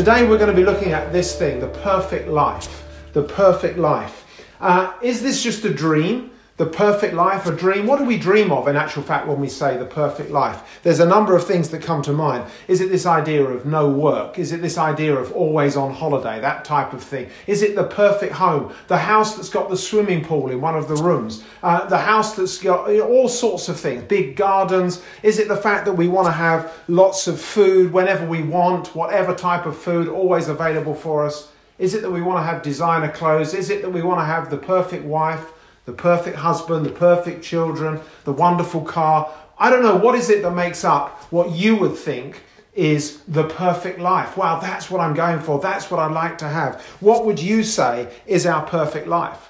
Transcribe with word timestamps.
Today 0.00 0.26
we're 0.26 0.38
going 0.38 0.48
to 0.48 0.56
be 0.56 0.64
looking 0.64 0.92
at 0.92 1.12
this 1.12 1.38
thing, 1.38 1.60
the 1.60 1.68
perfect 1.68 2.26
life. 2.26 2.86
The 3.12 3.22
perfect 3.22 3.76
life. 3.76 4.24
Uh, 4.58 4.94
is 5.02 5.20
this 5.20 5.42
just 5.42 5.62
a 5.66 5.74
dream? 5.74 6.30
The 6.60 6.66
perfect 6.66 7.14
life, 7.14 7.46
a 7.46 7.52
dream? 7.52 7.86
What 7.86 8.00
do 8.00 8.04
we 8.04 8.18
dream 8.18 8.52
of 8.52 8.68
in 8.68 8.76
actual 8.76 9.02
fact 9.02 9.26
when 9.26 9.40
we 9.40 9.48
say 9.48 9.78
the 9.78 9.86
perfect 9.86 10.30
life? 10.30 10.78
There's 10.82 11.00
a 11.00 11.06
number 11.06 11.34
of 11.34 11.46
things 11.46 11.70
that 11.70 11.80
come 11.80 12.02
to 12.02 12.12
mind. 12.12 12.44
Is 12.68 12.82
it 12.82 12.90
this 12.90 13.06
idea 13.06 13.42
of 13.42 13.64
no 13.64 13.88
work? 13.88 14.38
Is 14.38 14.52
it 14.52 14.60
this 14.60 14.76
idea 14.76 15.16
of 15.16 15.32
always 15.32 15.74
on 15.74 15.94
holiday? 15.94 16.38
That 16.38 16.66
type 16.66 16.92
of 16.92 17.02
thing. 17.02 17.30
Is 17.46 17.62
it 17.62 17.76
the 17.76 17.84
perfect 17.84 18.34
home? 18.34 18.74
The 18.88 18.98
house 18.98 19.36
that's 19.36 19.48
got 19.48 19.70
the 19.70 19.76
swimming 19.78 20.22
pool 20.22 20.50
in 20.50 20.60
one 20.60 20.76
of 20.76 20.86
the 20.86 20.96
rooms? 20.96 21.42
Uh, 21.62 21.88
the 21.88 21.96
house 21.96 22.36
that's 22.36 22.58
got 22.58 22.90
all 22.90 23.30
sorts 23.30 23.70
of 23.70 23.80
things, 23.80 24.02
big 24.02 24.36
gardens? 24.36 25.02
Is 25.22 25.38
it 25.38 25.48
the 25.48 25.56
fact 25.56 25.86
that 25.86 25.94
we 25.94 26.08
want 26.08 26.26
to 26.26 26.32
have 26.32 26.74
lots 26.88 27.26
of 27.26 27.40
food 27.40 27.90
whenever 27.90 28.26
we 28.26 28.42
want, 28.42 28.94
whatever 28.94 29.34
type 29.34 29.64
of 29.64 29.78
food 29.78 30.08
always 30.08 30.48
available 30.48 30.94
for 30.94 31.24
us? 31.24 31.50
Is 31.78 31.94
it 31.94 32.02
that 32.02 32.10
we 32.10 32.20
want 32.20 32.38
to 32.38 32.42
have 32.42 32.62
designer 32.62 33.10
clothes? 33.10 33.54
Is 33.54 33.70
it 33.70 33.80
that 33.80 33.90
we 33.90 34.02
want 34.02 34.20
to 34.20 34.26
have 34.26 34.50
the 34.50 34.58
perfect 34.58 35.06
wife? 35.06 35.54
The 35.90 35.96
perfect 35.96 36.36
husband, 36.36 36.86
the 36.86 36.90
perfect 36.90 37.42
children, 37.42 38.00
the 38.22 38.32
wonderful 38.32 38.80
car. 38.82 39.28
I 39.58 39.70
don't 39.70 39.82
know, 39.82 39.96
what 39.96 40.14
is 40.14 40.30
it 40.30 40.40
that 40.42 40.52
makes 40.52 40.84
up 40.84 41.20
what 41.32 41.50
you 41.50 41.74
would 41.76 41.96
think 41.96 42.42
is 42.74 43.22
the 43.26 43.44
perfect 43.44 43.98
life? 43.98 44.36
Wow, 44.36 44.60
that's 44.60 44.88
what 44.88 45.00
I'm 45.00 45.14
going 45.14 45.40
for. 45.40 45.58
That's 45.58 45.90
what 45.90 45.98
I'd 45.98 46.12
like 46.12 46.38
to 46.38 46.48
have. 46.48 46.80
What 47.00 47.26
would 47.26 47.40
you 47.40 47.64
say 47.64 48.08
is 48.24 48.46
our 48.46 48.64
perfect 48.64 49.08
life? 49.08 49.48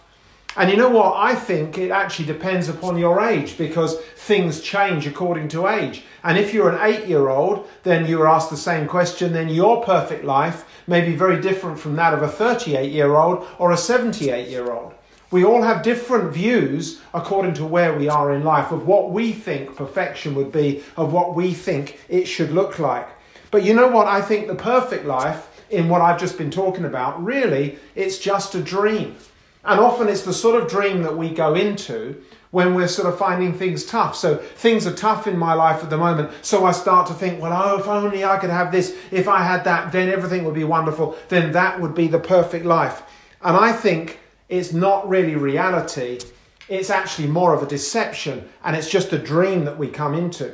And 0.57 0.71
you 0.71 0.79
know 0.79 0.89
what? 0.89 1.15
I 1.15 1.35
think 1.35 1.77
it 1.77 1.91
actually 1.91 2.25
depends 2.25 2.71
upon 2.71 2.97
your 2.97 3.21
age 3.21 3.59
because 3.59 4.01
things 4.17 4.63
change 4.63 5.07
according 5.07 5.49
to 5.49 5.69
age. 5.69 6.05
And 6.25 6.39
if 6.39 6.55
you're 6.55 6.71
an 6.71 6.81
eight 6.83 7.07
year 7.07 7.29
old, 7.29 7.69
then 7.83 8.07
you 8.07 8.21
are 8.23 8.29
asked 8.29 8.51
the 8.51 8.57
same 8.57 8.89
question, 8.89 9.35
then 9.35 9.51
your 9.51 9.85
perfect 9.85 10.25
life 10.25 10.65
may 10.87 11.03
be 11.03 11.15
very 11.15 11.41
different 11.41 11.79
from 11.79 11.97
that 11.97 12.15
of 12.15 12.23
a 12.23 12.29
38 12.29 12.91
year 12.91 13.15
old 13.15 13.47
or 13.59 13.73
a 13.73 13.77
78 13.77 14.49
year 14.49 14.73
old. 14.73 14.95
We 15.31 15.45
all 15.45 15.63
have 15.63 15.83
different 15.83 16.33
views 16.33 17.01
according 17.15 17.55
to 17.55 17.65
where 17.65 17.97
we 17.97 18.09
are 18.09 18.35
in 18.35 18.43
life 18.43 18.73
of 18.73 18.87
what 18.87 19.11
we 19.13 19.33
think 19.33 19.77
perfection 19.77 20.35
would 20.35 20.51
be, 20.51 20.83
of 20.97 21.13
what 21.13 21.37
we 21.37 21.55
think 21.55 22.01
it 22.09 22.27
should 22.27 22.51
look 22.51 22.79
like. 22.79 23.09
But 23.51 23.63
you 23.63 23.75
know 23.75 23.89
what? 23.89 24.09
I 24.09 24.23
think 24.23 24.49
the 24.49 24.55
perfect 24.55 25.05
life, 25.05 25.47
in 25.71 25.89
what 25.89 26.01
I've 26.01 26.19
just 26.19 26.37
been 26.37 26.51
talking 26.51 26.85
about, 26.85 27.23
really, 27.23 27.79
it's 27.95 28.19
just 28.19 28.55
a 28.55 28.61
dream. 28.61 29.17
And 29.65 29.79
often 29.79 30.09
it's 30.09 30.23
the 30.23 30.33
sort 30.33 30.61
of 30.61 30.69
dream 30.69 31.03
that 31.03 31.17
we 31.17 31.31
go 31.31 31.55
into 31.55 32.23
when 32.51 32.75
we're 32.75 32.89
sort 32.89 33.07
of 33.07 33.19
finding 33.19 33.53
things 33.53 33.85
tough. 33.85 34.17
So 34.17 34.37
things 34.37 34.87
are 34.87 34.95
tough 34.95 35.27
in 35.29 35.39
my 35.39 35.55
life 35.55 35.83
at 35.83 35.91
the 35.91 35.99
moment. 35.99 36.33
So 36.43 36.65
I 36.65 36.73
start 36.73 37.07
to 37.09 37.15
think, 37.15 37.41
well, 37.41 37.53
oh, 37.53 37.79
if 37.79 37.87
only 37.87 38.25
I 38.25 38.39
could 38.39 38.51
have 38.51 38.73
this, 38.73 38.97
if 39.13 39.29
I 39.29 39.43
had 39.43 39.65
that, 39.65 39.93
then 39.93 40.09
everything 40.09 40.45
would 40.45 40.55
be 40.55 40.65
wonderful. 40.65 41.17
Then 41.29 41.53
that 41.53 41.81
would 41.81 41.95
be 41.95 42.09
the 42.09 42.19
perfect 42.19 42.65
life. 42.65 43.03
And 43.43 43.57
I 43.57 43.73
think 43.73 44.20
it's 44.51 44.73
not 44.73 45.09
really 45.09 45.37
reality, 45.37 46.19
it's 46.69 46.91
actually 46.91 47.29
more 47.29 47.55
of 47.55 47.63
a 47.63 47.67
deception, 47.67 48.49
and 48.65 48.77
it's 48.77 48.91
just 48.91 49.13
a 49.13 49.19
dream 49.19 49.65
that 49.65 49.79
we 49.79 49.89
come 49.89 50.15
into. 50.15 50.53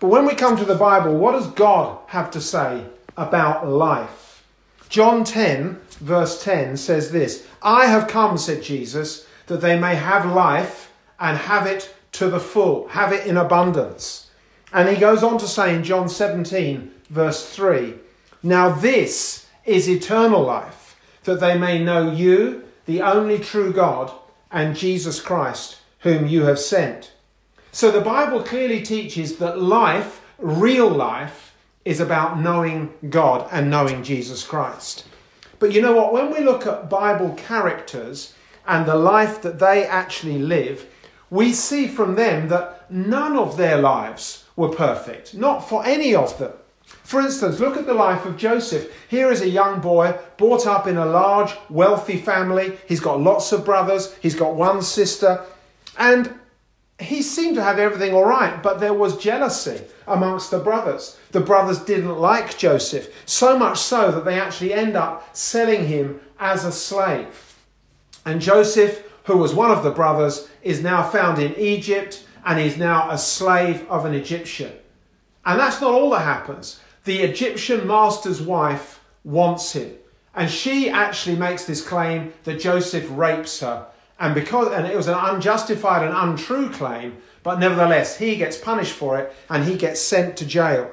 But 0.00 0.08
when 0.08 0.26
we 0.26 0.34
come 0.34 0.56
to 0.56 0.64
the 0.64 0.74
Bible, 0.74 1.16
what 1.16 1.32
does 1.32 1.46
God 1.46 1.98
have 2.08 2.30
to 2.32 2.40
say 2.40 2.84
about 3.16 3.68
life? 3.68 4.44
John 4.88 5.24
10, 5.24 5.80
verse 6.00 6.42
10 6.42 6.76
says 6.76 7.12
this 7.12 7.46
I 7.62 7.86
have 7.86 8.08
come, 8.08 8.36
said 8.36 8.62
Jesus, 8.62 9.26
that 9.46 9.60
they 9.60 9.78
may 9.78 9.94
have 9.94 10.26
life 10.26 10.92
and 11.20 11.38
have 11.38 11.66
it 11.66 11.94
to 12.12 12.28
the 12.28 12.40
full, 12.40 12.88
have 12.88 13.12
it 13.12 13.26
in 13.26 13.36
abundance. 13.36 14.30
And 14.72 14.88
he 14.88 14.96
goes 14.96 15.22
on 15.22 15.38
to 15.38 15.46
say 15.46 15.74
in 15.74 15.84
John 15.84 16.08
17, 16.08 16.90
verse 17.10 17.48
3 17.54 17.94
Now 18.42 18.70
this 18.70 19.46
is 19.64 19.88
eternal 19.88 20.42
life, 20.42 20.96
that 21.24 21.40
they 21.40 21.56
may 21.56 21.82
know 21.82 22.10
you, 22.10 22.64
the 22.86 23.02
only 23.02 23.38
true 23.38 23.72
God, 23.72 24.12
and 24.50 24.76
Jesus 24.76 25.20
Christ, 25.20 25.78
whom 26.00 26.26
you 26.26 26.44
have 26.44 26.58
sent. 26.58 27.12
So 27.70 27.90
the 27.90 28.00
Bible 28.00 28.42
clearly 28.42 28.82
teaches 28.82 29.36
that 29.36 29.60
life, 29.60 30.20
real 30.38 30.88
life, 30.88 31.54
is 31.84 32.00
about 32.00 32.38
knowing 32.38 32.92
God 33.08 33.48
and 33.50 33.70
knowing 33.70 34.02
Jesus 34.02 34.44
Christ. 34.44 35.06
But 35.58 35.72
you 35.72 35.80
know 35.80 35.96
what? 35.96 36.12
When 36.12 36.32
we 36.32 36.40
look 36.40 36.66
at 36.66 36.90
Bible 36.90 37.34
characters 37.34 38.34
and 38.66 38.84
the 38.84 38.96
life 38.96 39.40
that 39.42 39.58
they 39.58 39.84
actually 39.84 40.38
live, 40.38 40.86
we 41.30 41.52
see 41.52 41.88
from 41.88 42.14
them 42.14 42.48
that 42.48 42.90
none 42.90 43.36
of 43.36 43.56
their 43.56 43.78
lives 43.78 44.44
were 44.54 44.68
perfect, 44.68 45.34
not 45.34 45.60
for 45.60 45.84
any 45.84 46.14
of 46.14 46.38
them. 46.38 46.52
For 46.84 47.20
instance, 47.20 47.60
look 47.60 47.76
at 47.76 47.86
the 47.86 47.94
life 47.94 48.24
of 48.24 48.36
Joseph. 48.36 48.90
Here 49.08 49.30
is 49.30 49.42
a 49.42 49.48
young 49.48 49.80
boy 49.80 50.18
brought 50.36 50.66
up 50.66 50.86
in 50.86 50.96
a 50.96 51.06
large, 51.06 51.54
wealthy 51.68 52.16
family. 52.16 52.78
He's 52.88 53.00
got 53.00 53.20
lots 53.20 53.52
of 53.52 53.64
brothers, 53.64 54.14
he's 54.22 54.34
got 54.34 54.54
one 54.54 54.82
sister, 54.82 55.44
and 55.98 56.34
he 56.98 57.22
seemed 57.22 57.56
to 57.56 57.62
have 57.62 57.78
everything 57.78 58.14
all 58.14 58.24
right, 58.24 58.62
but 58.62 58.80
there 58.80 58.94
was 58.94 59.16
jealousy 59.16 59.80
amongst 60.06 60.50
the 60.50 60.58
brothers. 60.58 61.18
The 61.32 61.40
brothers 61.40 61.80
didn't 61.80 62.18
like 62.18 62.56
Joseph, 62.56 63.12
so 63.26 63.58
much 63.58 63.78
so 63.78 64.10
that 64.12 64.24
they 64.24 64.40
actually 64.40 64.72
end 64.72 64.96
up 64.96 65.36
selling 65.36 65.86
him 65.86 66.20
as 66.38 66.64
a 66.64 66.72
slave. 66.72 67.56
And 68.24 68.40
Joseph, 68.40 69.02
who 69.24 69.36
was 69.36 69.54
one 69.54 69.70
of 69.70 69.82
the 69.82 69.90
brothers, 69.90 70.48
is 70.62 70.82
now 70.82 71.02
found 71.08 71.38
in 71.38 71.54
Egypt 71.56 72.26
and 72.44 72.60
is 72.60 72.76
now 72.76 73.10
a 73.10 73.18
slave 73.18 73.88
of 73.88 74.04
an 74.04 74.14
Egyptian. 74.14 74.72
And 75.44 75.58
that's 75.58 75.80
not 75.80 75.92
all 75.92 76.10
that 76.10 76.20
happens. 76.20 76.80
The 77.04 77.20
Egyptian 77.20 77.86
master's 77.86 78.40
wife 78.40 79.00
wants 79.24 79.72
him. 79.72 79.92
And 80.34 80.50
she 80.50 80.88
actually 80.88 81.36
makes 81.36 81.64
this 81.64 81.86
claim 81.86 82.32
that 82.44 82.60
Joseph 82.60 83.06
rapes 83.10 83.60
her. 83.60 83.86
And 84.18 84.34
because 84.34 84.72
and 84.72 84.86
it 84.86 84.96
was 84.96 85.08
an 85.08 85.18
unjustified 85.18 86.06
and 86.06 86.14
untrue 86.14 86.70
claim, 86.70 87.18
but 87.42 87.58
nevertheless 87.58 88.18
he 88.18 88.36
gets 88.36 88.56
punished 88.56 88.92
for 88.92 89.18
it 89.18 89.34
and 89.50 89.64
he 89.64 89.76
gets 89.76 90.00
sent 90.00 90.36
to 90.36 90.46
jail. 90.46 90.90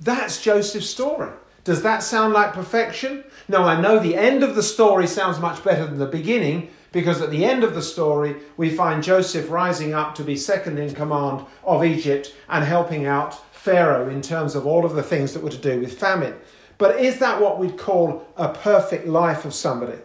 That's 0.00 0.42
Joseph's 0.42 0.88
story. 0.88 1.30
Does 1.64 1.82
that 1.82 2.02
sound 2.02 2.32
like 2.32 2.54
perfection? 2.54 3.24
No, 3.48 3.64
I 3.64 3.80
know 3.80 3.98
the 3.98 4.16
end 4.16 4.42
of 4.42 4.54
the 4.54 4.62
story 4.62 5.06
sounds 5.06 5.38
much 5.38 5.62
better 5.62 5.84
than 5.84 5.98
the 5.98 6.06
beginning 6.06 6.70
because 6.92 7.20
at 7.20 7.30
the 7.30 7.44
end 7.44 7.64
of 7.64 7.74
the 7.74 7.82
story 7.82 8.36
we 8.56 8.70
find 8.70 9.02
Joseph 9.02 9.50
rising 9.50 9.92
up 9.92 10.14
to 10.14 10.24
be 10.24 10.36
second 10.36 10.78
in 10.78 10.94
command 10.94 11.44
of 11.64 11.84
Egypt 11.84 12.34
and 12.48 12.64
helping 12.64 13.04
out 13.04 13.38
Pharaoh 13.58 14.08
in 14.08 14.22
terms 14.22 14.54
of 14.54 14.66
all 14.66 14.84
of 14.84 14.94
the 14.94 15.02
things 15.02 15.34
that 15.34 15.42
were 15.42 15.50
to 15.50 15.58
do 15.58 15.80
with 15.80 15.98
famine. 15.98 16.34
But 16.78 17.00
is 17.00 17.18
that 17.18 17.40
what 17.40 17.58
we'd 17.58 17.76
call 17.76 18.26
a 18.36 18.48
perfect 18.48 19.06
life 19.06 19.44
of 19.44 19.52
somebody? 19.52 19.98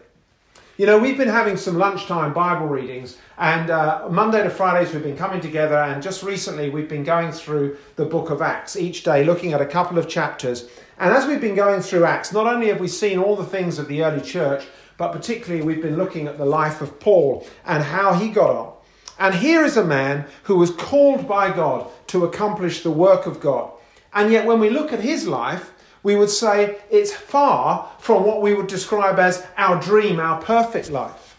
You 0.75 0.88
know, 0.88 0.97
we've 0.97 1.19
been 1.19 1.28
having 1.28 1.56
some 1.56 1.78
lunchtime 1.78 2.34
Bible 2.34 2.66
readings, 2.66 3.18
and 3.38 3.69
uh, 3.69 4.08
Monday 4.09 4.42
to 4.42 4.50
Fridays 4.50 4.92
we've 4.92 5.03
been 5.03 5.16
coming 5.16 5.40
together, 5.40 5.75
and 5.75 6.02
just 6.02 6.24
recently 6.24 6.72
we've 6.72 6.90
been 6.90 7.03
going 7.03 7.31
through 7.31 7.78
the 7.96 8.06
book 8.06 8.31
of 8.31 8.42
Acts 8.42 8.75
each 8.75 9.03
day, 9.03 9.24
looking 9.24 9.53
at 9.53 9.62
a 9.62 9.68
couple 9.68 10.00
of 10.00 10.09
chapters. 10.09 10.68
And 10.97 11.13
as 11.13 11.27
we've 11.27 11.39
been 11.39 11.54
going 11.54 11.81
through 11.81 12.06
Acts, 12.06 12.33
not 12.33 12.48
only 12.48 12.69
have 12.69 12.80
we 12.80 12.88
seen 12.88 13.19
all 13.19 13.36
the 13.36 13.45
things 13.45 13.77
of 13.77 13.88
the 13.88 14.04
early 14.04 14.22
church, 14.22 14.66
but 14.98 15.12
particularly 15.12 15.63
we've 15.63 15.81
been 15.81 15.95
looking 15.95 16.27
at 16.27 16.39
the 16.39 16.45
life 16.45 16.81
of 16.81 17.00
Paul 17.00 17.48
and 17.66 17.83
how 17.83 18.13
he 18.13 18.30
got 18.30 18.50
on. 18.50 18.73
And 19.19 19.36
here 19.36 19.63
is 19.63 19.77
a 19.77 19.83
man 19.83 20.25
who 20.44 20.57
was 20.57 20.71
called 20.71 21.27
by 21.27 21.51
God 21.51 21.89
to 22.07 22.25
accomplish 22.25 22.81
the 22.81 22.92
work 22.92 23.25
of 23.25 23.39
God. 23.39 23.71
And 24.13 24.31
yet, 24.31 24.45
when 24.45 24.60
we 24.60 24.69
look 24.69 24.92
at 24.92 25.00
his 25.00 25.27
life, 25.27 25.71
we 26.04 26.15
would 26.15 26.30
say 26.30 26.77
it's 26.92 27.13
far 27.13 27.89
from 28.00 28.25
what 28.25 28.42
we 28.42 28.54
would 28.54 28.68
describe 28.68 29.19
as 29.19 29.45
our 29.57 29.81
dream, 29.81 30.19
our 30.19 30.42
perfect 30.42 30.92
life. 30.92 31.38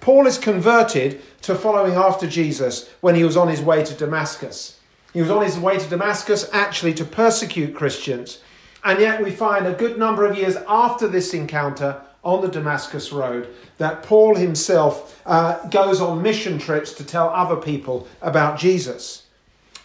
Paul 0.00 0.26
is 0.26 0.38
converted 0.38 1.22
to 1.42 1.54
following 1.54 1.94
after 1.94 2.26
Jesus 2.26 2.88
when 3.00 3.14
he 3.14 3.24
was 3.24 3.36
on 3.36 3.48
his 3.48 3.60
way 3.60 3.84
to 3.84 3.94
Damascus. 3.94 4.80
He 5.12 5.20
was 5.20 5.30
on 5.30 5.44
his 5.44 5.58
way 5.58 5.78
to 5.78 5.88
Damascus 5.88 6.48
actually 6.52 6.94
to 6.94 7.04
persecute 7.04 7.74
Christians. 7.74 8.40
And 8.82 8.98
yet, 9.00 9.22
we 9.22 9.30
find 9.30 9.66
a 9.66 9.72
good 9.72 9.98
number 9.98 10.24
of 10.24 10.36
years 10.36 10.56
after 10.68 11.06
this 11.06 11.34
encounter, 11.34 12.00
on 12.22 12.42
the 12.42 12.48
Damascus 12.48 13.12
Road 13.12 13.48
that 13.78 14.02
Paul 14.02 14.36
himself 14.36 15.22
uh, 15.26 15.66
goes 15.68 16.00
on 16.00 16.22
mission 16.22 16.58
trips 16.58 16.92
to 16.94 17.04
tell 17.04 17.30
other 17.30 17.56
people 17.56 18.06
about 18.20 18.58
Jesus. 18.58 19.26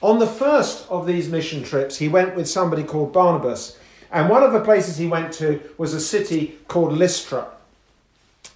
On 0.02 0.20
the 0.20 0.28
first 0.28 0.90
of 0.90 1.08
these 1.08 1.30
mission 1.30 1.64
trips, 1.64 1.98
he 1.98 2.08
went 2.08 2.36
with 2.36 2.50
somebody 2.50 2.84
called 2.84 3.14
Barnabas, 3.14 3.80
And 4.12 4.30
one 4.30 4.44
of 4.44 4.54
the 4.54 4.62
places 4.62 4.98
he 4.98 5.08
went 5.08 5.34
to 5.34 5.62
was 5.78 5.94
a 5.94 6.00
city 6.00 6.60
called 6.68 6.94
Lystra. 6.94 7.48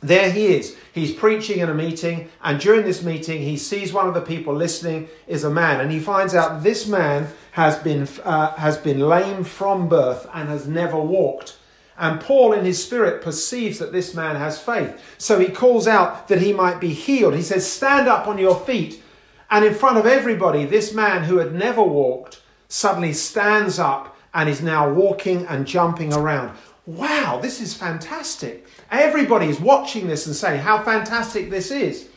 There 0.01 0.31
he 0.31 0.47
is. 0.47 0.77
He's 0.93 1.13
preaching 1.13 1.59
in 1.59 1.69
a 1.69 1.73
meeting, 1.73 2.29
and 2.41 2.59
during 2.59 2.83
this 2.83 3.03
meeting, 3.03 3.41
he 3.41 3.57
sees 3.57 3.91
one 3.91 4.07
of 4.07 4.13
the 4.13 4.21
people 4.21 4.53
listening 4.53 5.09
is 5.27 5.43
a 5.43 5.49
man, 5.49 5.81
and 5.81 5.91
he 5.91 5.99
finds 5.99 6.33
out 6.33 6.63
this 6.63 6.87
man 6.87 7.27
has 7.51 7.77
been, 7.77 8.07
uh, 8.23 8.55
has 8.55 8.77
been 8.77 8.99
lame 8.99 9.43
from 9.43 9.89
birth 9.89 10.29
and 10.33 10.47
has 10.49 10.67
never 10.67 10.99
walked. 10.99 11.57
And 11.99 12.21
Paul, 12.21 12.53
in 12.53 12.63
his 12.63 12.81
spirit, 12.81 13.21
perceives 13.21 13.77
that 13.79 13.91
this 13.91 14.15
man 14.15 14.37
has 14.37 14.57
faith. 14.57 14.99
So 15.17 15.37
he 15.37 15.49
calls 15.49 15.85
out 15.85 16.29
that 16.29 16.41
he 16.41 16.53
might 16.53 16.79
be 16.79 16.93
healed. 16.93 17.35
He 17.35 17.41
says, 17.41 17.69
Stand 17.69 18.07
up 18.07 18.25
on 18.25 18.37
your 18.37 18.57
feet. 18.57 19.03
And 19.51 19.65
in 19.65 19.73
front 19.73 19.97
of 19.97 20.05
everybody, 20.05 20.65
this 20.65 20.93
man 20.93 21.23
who 21.23 21.37
had 21.37 21.53
never 21.53 21.83
walked 21.83 22.41
suddenly 22.69 23.11
stands 23.11 23.79
up 23.79 24.15
and 24.33 24.47
is 24.47 24.61
now 24.61 24.89
walking 24.89 25.45
and 25.47 25.67
jumping 25.67 26.13
around. 26.13 26.57
Wow, 26.85 27.39
this 27.41 27.59
is 27.59 27.73
fantastic. 27.73 28.65
Everybody 28.91 29.47
is 29.47 29.59
watching 29.59 30.07
this 30.07 30.25
and 30.25 30.35
saying 30.35 30.61
how 30.61 30.81
fantastic 30.81 31.49
this 31.49 31.69
is. 31.69 32.07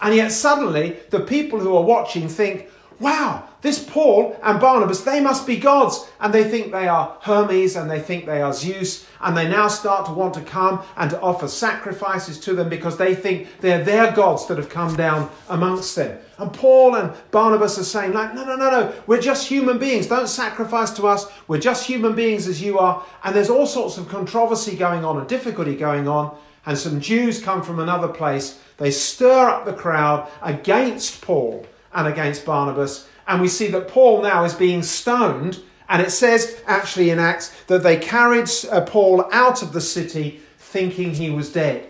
And 0.00 0.14
yet, 0.14 0.32
suddenly, 0.32 0.96
the 1.10 1.20
people 1.20 1.60
who 1.60 1.76
are 1.76 1.82
watching 1.82 2.28
think, 2.28 2.70
wow, 2.98 3.48
this 3.62 3.82
Paul 3.82 4.38
and 4.42 4.60
Barnabas, 4.60 5.02
they 5.02 5.20
must 5.20 5.46
be 5.46 5.56
gods. 5.56 6.06
And 6.20 6.32
they 6.32 6.44
think 6.44 6.72
they 6.72 6.88
are 6.88 7.16
Hermes 7.20 7.76
and 7.76 7.90
they 7.90 8.00
think 8.00 8.24
they 8.24 8.40
are 8.40 8.52
Zeus. 8.52 9.06
And 9.20 9.36
they 9.36 9.48
now 9.48 9.68
start 9.68 10.06
to 10.06 10.12
want 10.12 10.34
to 10.34 10.40
come 10.40 10.82
and 10.96 11.10
to 11.10 11.20
offer 11.20 11.48
sacrifices 11.48 12.38
to 12.40 12.54
them 12.54 12.68
because 12.68 12.96
they 12.96 13.14
think 13.14 13.48
they're 13.60 13.82
their 13.82 14.12
gods 14.12 14.46
that 14.46 14.58
have 14.58 14.68
come 14.68 14.94
down 14.94 15.30
amongst 15.48 15.96
them. 15.96 16.18
And 16.38 16.52
Paul 16.52 16.96
and 16.96 17.12
Barnabas 17.30 17.78
are 17.78 17.84
saying, 17.84 18.12
like, 18.12 18.34
no, 18.34 18.44
no, 18.44 18.56
no, 18.56 18.70
no, 18.70 18.94
we're 19.06 19.20
just 19.20 19.48
human 19.48 19.78
beings. 19.78 20.06
Don't 20.06 20.28
sacrifice 20.28 20.90
to 20.92 21.06
us. 21.06 21.26
We're 21.48 21.58
just 21.58 21.86
human 21.86 22.14
beings 22.14 22.46
as 22.46 22.62
you 22.62 22.78
are. 22.78 23.04
And 23.24 23.34
there's 23.34 23.50
all 23.50 23.66
sorts 23.66 23.98
of 23.98 24.08
controversy 24.08 24.76
going 24.76 25.04
on 25.04 25.18
and 25.18 25.28
difficulty 25.28 25.76
going 25.76 26.08
on. 26.08 26.36
And 26.66 26.76
some 26.76 27.00
Jews 27.00 27.42
come 27.42 27.62
from 27.62 27.78
another 27.78 28.08
place. 28.08 28.60
They 28.76 28.90
stir 28.90 29.48
up 29.48 29.64
the 29.64 29.72
crowd 29.72 30.28
against 30.42 31.22
Paul 31.22 31.66
and 31.96 32.06
against 32.06 32.44
Barnabas. 32.44 33.08
And 33.26 33.40
we 33.40 33.48
see 33.48 33.68
that 33.68 33.88
Paul 33.88 34.22
now 34.22 34.44
is 34.44 34.54
being 34.54 34.84
stoned. 34.84 35.60
And 35.88 36.00
it 36.00 36.10
says 36.10 36.62
actually 36.66 37.10
in 37.10 37.18
Acts 37.18 37.48
that 37.64 37.82
they 37.82 37.96
carried 37.96 38.48
uh, 38.70 38.82
Paul 38.82 39.28
out 39.32 39.62
of 39.62 39.72
the 39.72 39.80
city 39.80 40.40
thinking 40.58 41.14
he 41.14 41.30
was 41.30 41.52
dead. 41.52 41.88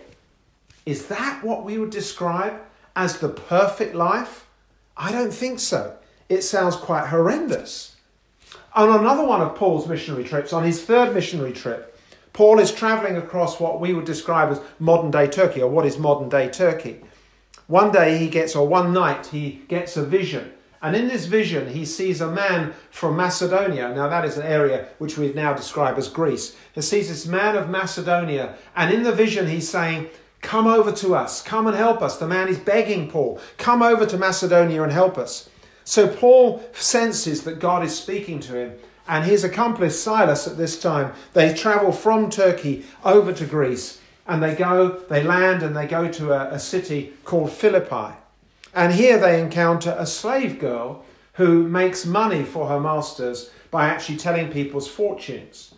Is 0.85 1.07
that 1.07 1.43
what 1.43 1.65
we 1.65 1.77
would 1.77 1.89
describe 1.89 2.59
as 2.95 3.19
the 3.19 3.29
perfect 3.29 3.93
life? 3.93 4.47
I 4.95 5.11
don't 5.11 5.33
think 5.33 5.59
so. 5.59 5.97
It 6.29 6.41
sounds 6.41 6.75
quite 6.75 7.07
horrendous. 7.07 7.95
On 8.73 8.99
another 8.99 9.25
one 9.25 9.41
of 9.41 9.55
Paul's 9.55 9.87
missionary 9.87 10.23
trips, 10.23 10.53
on 10.53 10.63
his 10.63 10.81
third 10.83 11.13
missionary 11.13 11.51
trip, 11.51 11.99
Paul 12.31 12.59
is 12.59 12.71
traveling 12.71 13.17
across 13.17 13.59
what 13.59 13.81
we 13.81 13.93
would 13.93 14.05
describe 14.05 14.51
as 14.51 14.61
modern 14.79 15.11
day 15.11 15.27
Turkey, 15.27 15.61
or 15.61 15.69
what 15.69 15.85
is 15.85 15.97
modern 15.97 16.29
day 16.29 16.47
Turkey. 16.49 17.01
One 17.67 17.91
day 17.91 18.17
he 18.17 18.29
gets, 18.29 18.55
or 18.55 18.67
one 18.67 18.93
night, 18.93 19.27
he 19.27 19.61
gets 19.67 19.97
a 19.97 20.03
vision. 20.03 20.51
And 20.81 20.95
in 20.95 21.07
this 21.07 21.25
vision, 21.25 21.73
he 21.73 21.85
sees 21.85 22.21
a 22.21 22.31
man 22.31 22.73
from 22.91 23.17
Macedonia. 23.17 23.93
Now, 23.93 24.07
that 24.07 24.25
is 24.25 24.37
an 24.37 24.45
area 24.45 24.87
which 24.99 25.17
we've 25.17 25.35
now 25.35 25.53
described 25.53 25.97
as 25.97 26.07
Greece. 26.07 26.55
He 26.73 26.81
sees 26.81 27.09
this 27.09 27.25
man 27.25 27.57
of 27.57 27.69
Macedonia. 27.69 28.55
And 28.75 28.93
in 28.93 29.03
the 29.03 29.11
vision, 29.11 29.47
he's 29.47 29.69
saying, 29.69 30.09
Come 30.41 30.67
over 30.67 30.91
to 30.93 31.15
us. 31.15 31.41
Come 31.41 31.67
and 31.67 31.75
help 31.75 32.01
us. 32.01 32.17
The 32.17 32.27
man 32.27 32.47
is 32.47 32.59
begging 32.59 33.09
Paul, 33.09 33.41
Come 33.57 33.81
over 33.81 34.05
to 34.05 34.17
Macedonia 34.17 34.83
and 34.83 34.91
help 34.91 35.17
us. 35.17 35.49
So 35.83 36.07
Paul 36.07 36.63
senses 36.73 37.43
that 37.43 37.59
God 37.59 37.83
is 37.83 37.97
speaking 37.97 38.39
to 38.41 38.55
him. 38.55 38.73
And 39.09 39.25
his 39.25 39.43
accomplice 39.43 40.01
Silas 40.01 40.47
at 40.47 40.57
this 40.57 40.79
time, 40.79 41.13
they 41.33 41.53
travel 41.53 41.91
from 41.91 42.29
Turkey 42.29 42.85
over 43.03 43.33
to 43.33 43.45
Greece 43.45 43.99
and 44.27 44.43
they 44.43 44.55
go, 44.55 44.89
they 45.09 45.23
land 45.23 45.63
and 45.63 45.75
they 45.75 45.87
go 45.87 46.11
to 46.11 46.33
a, 46.33 46.53
a 46.53 46.59
city 46.59 47.13
called 47.23 47.51
Philippi. 47.51 48.15
And 48.73 48.93
here 48.93 49.17
they 49.17 49.41
encounter 49.41 49.95
a 49.97 50.05
slave 50.05 50.59
girl 50.59 51.03
who 51.33 51.67
makes 51.67 52.05
money 52.05 52.43
for 52.43 52.67
her 52.67 52.79
masters 52.79 53.51
by 53.71 53.87
actually 53.87 54.17
telling 54.17 54.51
people's 54.51 54.87
fortunes. 54.87 55.73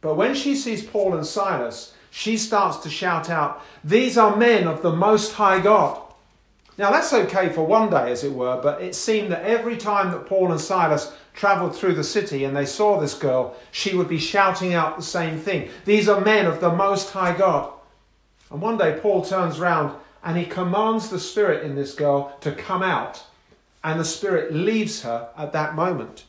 But 0.00 0.16
when 0.16 0.34
she 0.34 0.56
sees 0.56 0.84
Paul 0.84 1.14
and 1.14 1.26
Silas, 1.26 1.94
she 2.10 2.36
starts 2.36 2.78
to 2.78 2.90
shout 2.90 3.30
out, 3.30 3.62
These 3.84 4.18
are 4.18 4.36
men 4.36 4.66
of 4.66 4.82
the 4.82 4.92
Most 4.92 5.32
High 5.32 5.60
God. 5.60 6.00
Now 6.78 6.90
that's 6.90 7.12
okay 7.12 7.50
for 7.50 7.64
one 7.64 7.90
day, 7.90 8.10
as 8.10 8.24
it 8.24 8.32
were, 8.32 8.60
but 8.62 8.82
it 8.82 8.94
seemed 8.94 9.30
that 9.30 9.44
every 9.44 9.76
time 9.76 10.10
that 10.10 10.26
Paul 10.26 10.50
and 10.50 10.60
Silas 10.60 11.12
travelled 11.34 11.76
through 11.76 11.94
the 11.94 12.04
city 12.04 12.44
and 12.44 12.56
they 12.56 12.66
saw 12.66 12.98
this 12.98 13.14
girl, 13.14 13.56
she 13.70 13.94
would 13.94 14.08
be 14.08 14.18
shouting 14.18 14.74
out 14.74 14.96
the 14.96 15.02
same 15.02 15.38
thing 15.38 15.68
These 15.84 16.08
are 16.08 16.20
men 16.20 16.46
of 16.46 16.60
the 16.60 16.72
Most 16.72 17.10
High 17.10 17.36
God. 17.36 17.72
And 18.52 18.60
one 18.60 18.76
day 18.76 18.98
Paul 19.00 19.22
turns 19.22 19.58
round 19.58 19.96
and 20.22 20.36
he 20.36 20.44
commands 20.44 21.08
the 21.08 21.18
spirit 21.18 21.64
in 21.64 21.74
this 21.74 21.94
girl 21.94 22.36
to 22.42 22.52
come 22.52 22.82
out, 22.82 23.24
and 23.82 23.98
the 23.98 24.04
spirit 24.04 24.52
leaves 24.52 25.02
her 25.02 25.30
at 25.36 25.52
that 25.52 25.74
moment. 25.74 26.24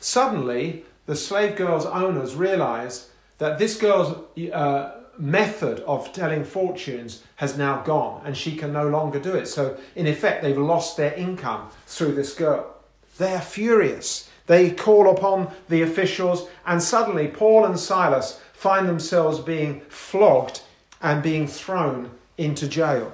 Suddenly, 0.00 0.84
the 1.06 1.16
slave 1.16 1.56
girl's 1.56 1.86
owners 1.86 2.34
realize 2.34 3.10
that 3.38 3.58
this 3.58 3.78
girl's 3.78 4.16
uh, 4.52 5.00
method 5.18 5.80
of 5.80 6.12
telling 6.12 6.44
fortunes 6.44 7.22
has 7.36 7.56
now 7.56 7.80
gone 7.82 8.20
and 8.26 8.36
she 8.36 8.54
can 8.54 8.72
no 8.72 8.86
longer 8.88 9.18
do 9.18 9.34
it. 9.34 9.46
So, 9.46 9.78
in 9.94 10.06
effect, 10.06 10.42
they've 10.42 10.58
lost 10.58 10.96
their 10.96 11.14
income 11.14 11.68
through 11.86 12.12
this 12.12 12.34
girl. 12.34 12.74
They 13.16 13.32
are 13.34 13.40
furious. 13.40 14.28
They 14.46 14.70
call 14.70 15.10
upon 15.10 15.50
the 15.68 15.82
officials, 15.82 16.48
and 16.66 16.82
suddenly 16.82 17.28
Paul 17.28 17.64
and 17.64 17.78
Silas 17.78 18.40
find 18.52 18.88
themselves 18.88 19.40
being 19.40 19.80
flogged 19.88 20.60
and 21.02 21.22
being 21.22 21.46
thrown 21.46 22.10
into 22.38 22.68
jail. 22.68 23.12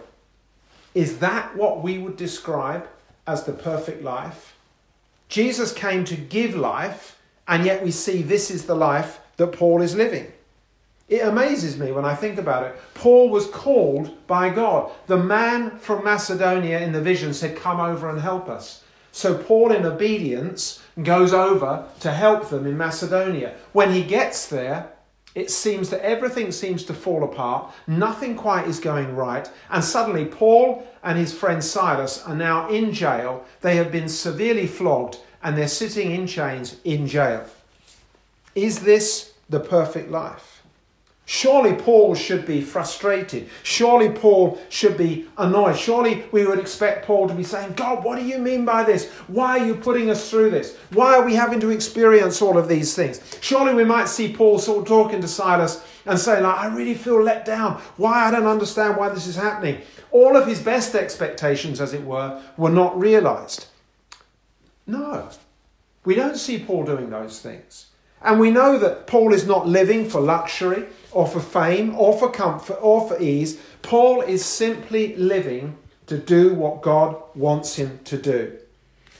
Is 0.94 1.18
that 1.18 1.56
what 1.56 1.82
we 1.82 1.98
would 1.98 2.16
describe 2.16 2.86
as 3.26 3.44
the 3.44 3.52
perfect 3.52 4.02
life? 4.02 4.54
Jesus 5.28 5.72
came 5.72 6.04
to 6.04 6.16
give 6.16 6.54
life, 6.54 7.18
and 7.48 7.64
yet 7.64 7.82
we 7.82 7.90
see 7.90 8.22
this 8.22 8.50
is 8.50 8.66
the 8.66 8.74
life 8.74 9.20
that 9.38 9.52
Paul 9.52 9.80
is 9.80 9.96
living. 9.96 10.30
It 11.08 11.26
amazes 11.26 11.78
me 11.78 11.92
when 11.92 12.04
I 12.04 12.14
think 12.14 12.38
about 12.38 12.64
it. 12.64 12.80
Paul 12.94 13.28
was 13.28 13.46
called 13.46 14.26
by 14.26 14.50
God. 14.50 14.92
The 15.06 15.16
man 15.16 15.78
from 15.78 16.04
Macedonia 16.04 16.80
in 16.80 16.92
the 16.92 17.00
vision 17.00 17.34
said, 17.34 17.56
Come 17.56 17.80
over 17.80 18.08
and 18.08 18.20
help 18.20 18.48
us. 18.48 18.82
So 19.10 19.36
Paul, 19.36 19.72
in 19.72 19.84
obedience, 19.84 20.82
goes 21.02 21.34
over 21.34 21.86
to 22.00 22.10
help 22.10 22.48
them 22.48 22.66
in 22.66 22.78
Macedonia. 22.78 23.54
When 23.72 23.92
he 23.92 24.02
gets 24.02 24.46
there, 24.46 24.90
it 25.34 25.50
seems 25.50 25.90
that 25.90 26.04
everything 26.04 26.52
seems 26.52 26.84
to 26.84 26.94
fall 26.94 27.24
apart, 27.24 27.72
nothing 27.86 28.36
quite 28.36 28.66
is 28.68 28.78
going 28.78 29.16
right, 29.16 29.50
and 29.70 29.82
suddenly 29.82 30.26
Paul 30.26 30.86
and 31.02 31.18
his 31.18 31.32
friend 31.32 31.62
Silas 31.64 32.22
are 32.24 32.34
now 32.34 32.68
in 32.68 32.92
jail. 32.92 33.44
They 33.60 33.76
have 33.76 33.90
been 33.90 34.08
severely 34.08 34.66
flogged 34.66 35.18
and 35.42 35.56
they're 35.56 35.68
sitting 35.68 36.12
in 36.12 36.26
chains 36.26 36.76
in 36.84 37.06
jail. 37.06 37.44
Is 38.54 38.80
this 38.80 39.32
the 39.48 39.60
perfect 39.60 40.10
life? 40.10 40.51
Surely 41.32 41.72
Paul 41.72 42.14
should 42.14 42.44
be 42.44 42.60
frustrated. 42.60 43.48
Surely 43.62 44.10
Paul 44.10 44.60
should 44.68 44.98
be 44.98 45.26
annoyed. 45.38 45.78
Surely 45.78 46.26
we 46.30 46.44
would 46.44 46.58
expect 46.58 47.06
Paul 47.06 47.26
to 47.26 47.32
be 47.32 47.42
saying, 47.42 47.72
God, 47.72 48.04
what 48.04 48.18
do 48.18 48.22
you 48.22 48.36
mean 48.36 48.66
by 48.66 48.82
this? 48.82 49.08
Why 49.28 49.58
are 49.58 49.66
you 49.66 49.76
putting 49.76 50.10
us 50.10 50.28
through 50.28 50.50
this? 50.50 50.76
Why 50.90 51.14
are 51.14 51.24
we 51.24 51.34
having 51.34 51.58
to 51.60 51.70
experience 51.70 52.42
all 52.42 52.58
of 52.58 52.68
these 52.68 52.94
things? 52.94 53.22
Surely 53.40 53.72
we 53.72 53.82
might 53.82 54.10
see 54.10 54.30
Paul 54.30 54.58
sort 54.58 54.80
of 54.80 54.86
talking 54.86 55.22
to 55.22 55.26
Silas 55.26 55.82
and 56.04 56.18
saying, 56.18 56.42
like, 56.42 56.58
I 56.58 56.66
really 56.66 56.92
feel 56.92 57.22
let 57.22 57.46
down. 57.46 57.80
Why? 57.96 58.26
I 58.26 58.30
don't 58.30 58.44
understand 58.44 58.98
why 58.98 59.08
this 59.08 59.26
is 59.26 59.36
happening. 59.36 59.80
All 60.10 60.36
of 60.36 60.46
his 60.46 60.60
best 60.60 60.94
expectations, 60.94 61.80
as 61.80 61.94
it 61.94 62.04
were, 62.04 62.42
were 62.58 62.68
not 62.68 63.00
realized. 63.00 63.68
No, 64.86 65.30
we 66.04 66.14
don't 66.14 66.36
see 66.36 66.58
Paul 66.58 66.84
doing 66.84 67.08
those 67.08 67.40
things. 67.40 67.86
And 68.20 68.38
we 68.38 68.50
know 68.50 68.78
that 68.78 69.06
Paul 69.06 69.32
is 69.32 69.46
not 69.46 69.66
living 69.66 70.08
for 70.08 70.20
luxury 70.20 70.86
or 71.12 71.26
for 71.26 71.40
fame 71.40 71.94
or 71.96 72.18
for 72.18 72.30
comfort 72.30 72.78
or 72.80 73.06
for 73.06 73.20
ease. 73.20 73.60
Paul 73.82 74.22
is 74.22 74.44
simply 74.44 75.14
living 75.16 75.76
to 76.06 76.18
do 76.18 76.54
what 76.54 76.82
God 76.82 77.20
wants 77.34 77.76
him 77.76 78.00
to 78.04 78.16
do. 78.16 78.58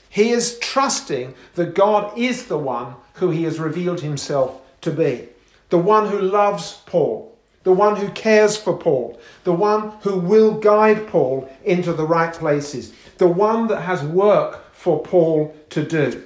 He 0.09 0.31
is 0.31 0.59
trusting 0.59 1.35
that 1.55 1.75
God 1.75 2.17
is 2.19 2.47
the 2.47 2.59
one 2.59 2.97
who 3.15 3.31
he 3.31 3.45
has 3.45 3.59
revealed 3.59 4.01
himself 4.01 4.61
to 4.83 4.91
be, 4.91 5.29
the 5.71 5.79
one 5.79 6.09
who 6.09 6.21
loves 6.21 6.83
Paul, 6.85 7.35
the 7.63 7.73
one 7.73 7.97
who 7.97 8.11
cares 8.11 8.57
for 8.57 8.77
Paul, 8.77 9.19
the 9.45 9.53
one 9.53 9.93
who 10.03 10.19
will 10.19 10.53
guide 10.59 11.07
Paul 11.09 11.49
into 11.65 11.93
the 11.93 12.07
right 12.07 12.33
places, 12.35 12.93
the 13.19 13.29
one 13.29 13.69
that 13.69 13.83
has 13.83 14.03
work 14.03 14.75
for 14.75 15.03
Paul 15.03 15.57
to 15.71 15.85
do. 15.85 16.25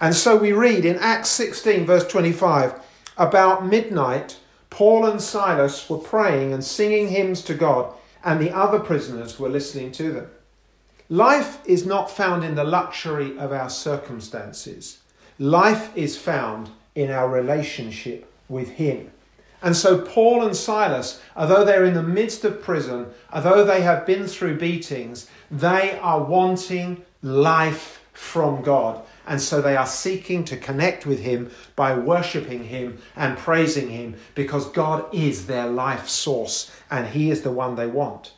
And 0.00 0.14
so 0.14 0.36
we 0.36 0.52
read 0.52 0.84
in 0.84 0.96
Acts 0.96 1.30
16, 1.30 1.84
verse 1.84 2.06
25, 2.06 2.80
about 3.16 3.66
midnight, 3.66 4.38
Paul 4.70 5.06
and 5.06 5.20
Silas 5.20 5.88
were 5.88 5.98
praying 5.98 6.52
and 6.52 6.62
singing 6.62 7.08
hymns 7.08 7.42
to 7.42 7.54
God, 7.54 7.92
and 8.24 8.40
the 8.40 8.54
other 8.54 8.80
prisoners 8.80 9.38
were 9.38 9.48
listening 9.48 9.92
to 9.92 10.12
them. 10.12 10.30
Life 11.08 11.58
is 11.64 11.86
not 11.86 12.10
found 12.10 12.44
in 12.44 12.54
the 12.54 12.64
luxury 12.64 13.38
of 13.38 13.52
our 13.52 13.70
circumstances. 13.70 14.98
Life 15.38 15.96
is 15.96 16.18
found 16.18 16.70
in 16.94 17.10
our 17.10 17.28
relationship 17.28 18.30
with 18.48 18.70
him. 18.70 19.10
And 19.62 19.74
so, 19.74 19.98
Paul 19.98 20.44
and 20.44 20.54
Silas, 20.54 21.20
although 21.34 21.64
they're 21.64 21.84
in 21.84 21.94
the 21.94 22.02
midst 22.02 22.44
of 22.44 22.62
prison, 22.62 23.06
although 23.32 23.64
they 23.64 23.80
have 23.82 24.06
been 24.06 24.26
through 24.26 24.58
beatings, 24.58 25.28
they 25.50 25.98
are 26.00 26.22
wanting 26.22 27.04
life 27.22 28.00
from 28.12 28.62
God. 28.62 29.00
And 29.28 29.40
so 29.40 29.60
they 29.60 29.76
are 29.76 29.86
seeking 29.86 30.44
to 30.46 30.56
connect 30.56 31.06
with 31.06 31.20
Him 31.20 31.50
by 31.76 31.94
worshipping 31.94 32.64
Him 32.64 32.98
and 33.14 33.38
praising 33.38 33.90
Him 33.90 34.16
because 34.34 34.66
God 34.70 35.14
is 35.14 35.46
their 35.46 35.66
life 35.66 36.08
source 36.08 36.72
and 36.90 37.06
He 37.06 37.30
is 37.30 37.42
the 37.42 37.52
one 37.52 37.76
they 37.76 37.86
want. 37.86 38.32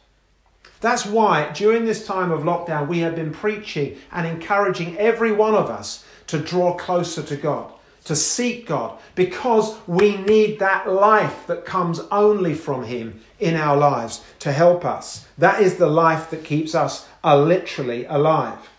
That's 0.81 1.07
why 1.07 1.51
during 1.53 1.85
this 1.85 2.05
time 2.05 2.31
of 2.33 2.41
lockdown, 2.41 2.89
we 2.89 2.99
have 2.99 3.15
been 3.15 3.33
preaching 3.33 3.97
and 4.11 4.27
encouraging 4.27 4.99
every 4.99 5.31
one 5.31 5.55
of 5.55 5.71
us 5.71 6.05
to 6.27 6.39
draw 6.39 6.77
closer 6.77 7.23
to 7.23 7.37
God 7.37 7.73
to 8.05 8.17
seek 8.17 8.67
God 8.67 8.99
because 9.15 9.77
we 9.87 10.17
need 10.17 10.59
that 10.59 10.89
life 10.89 11.47
that 11.47 11.65
comes 11.65 12.01
only 12.11 12.55
from 12.55 12.85
Him 12.85 13.21
in 13.39 13.57
our 13.57 13.77
lives 13.77 14.25
to 14.41 14.53
help 14.53 14.85
us. 14.85 15.27
That 15.39 15.61
is 15.61 15.77
the 15.77 15.87
life 15.87 16.31
that 16.31 16.45
keeps 16.45 16.75
us 16.75 17.07
uh, 17.23 17.41
literally 17.41 18.07
alive. 18.07 18.71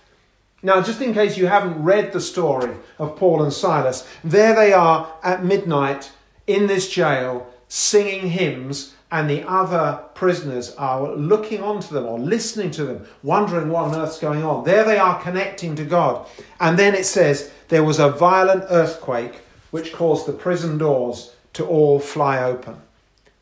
Now, 0.63 0.81
just 0.81 1.01
in 1.01 1.13
case 1.13 1.37
you 1.37 1.47
haven't 1.47 1.83
read 1.83 2.11
the 2.11 2.21
story 2.21 2.75
of 2.99 3.15
Paul 3.15 3.43
and 3.43 3.51
Silas, 3.51 4.07
there 4.23 4.55
they 4.55 4.73
are 4.73 5.11
at 5.23 5.43
midnight 5.43 6.11
in 6.45 6.67
this 6.67 6.89
jail 6.89 7.47
singing 7.67 8.29
hymns, 8.29 8.93
and 9.11 9.29
the 9.29 9.47
other 9.47 10.01
prisoners 10.13 10.73
are 10.75 11.13
looking 11.15 11.61
onto 11.61 11.93
them 11.93 12.05
or 12.05 12.19
listening 12.19 12.71
to 12.71 12.85
them, 12.85 13.05
wondering 13.23 13.69
what 13.69 13.85
on 13.85 13.95
earth's 13.95 14.19
going 14.19 14.43
on. 14.43 14.63
There 14.63 14.85
they 14.85 14.97
are 14.97 15.21
connecting 15.21 15.75
to 15.75 15.83
God. 15.83 16.27
And 16.59 16.77
then 16.79 16.95
it 16.95 17.05
says, 17.05 17.51
there 17.67 17.83
was 17.83 17.99
a 17.99 18.09
violent 18.09 18.63
earthquake 18.69 19.41
which 19.71 19.93
caused 19.93 20.27
the 20.27 20.33
prison 20.33 20.77
doors 20.77 21.35
to 21.53 21.65
all 21.65 21.99
fly 21.99 22.41
open. 22.43 22.81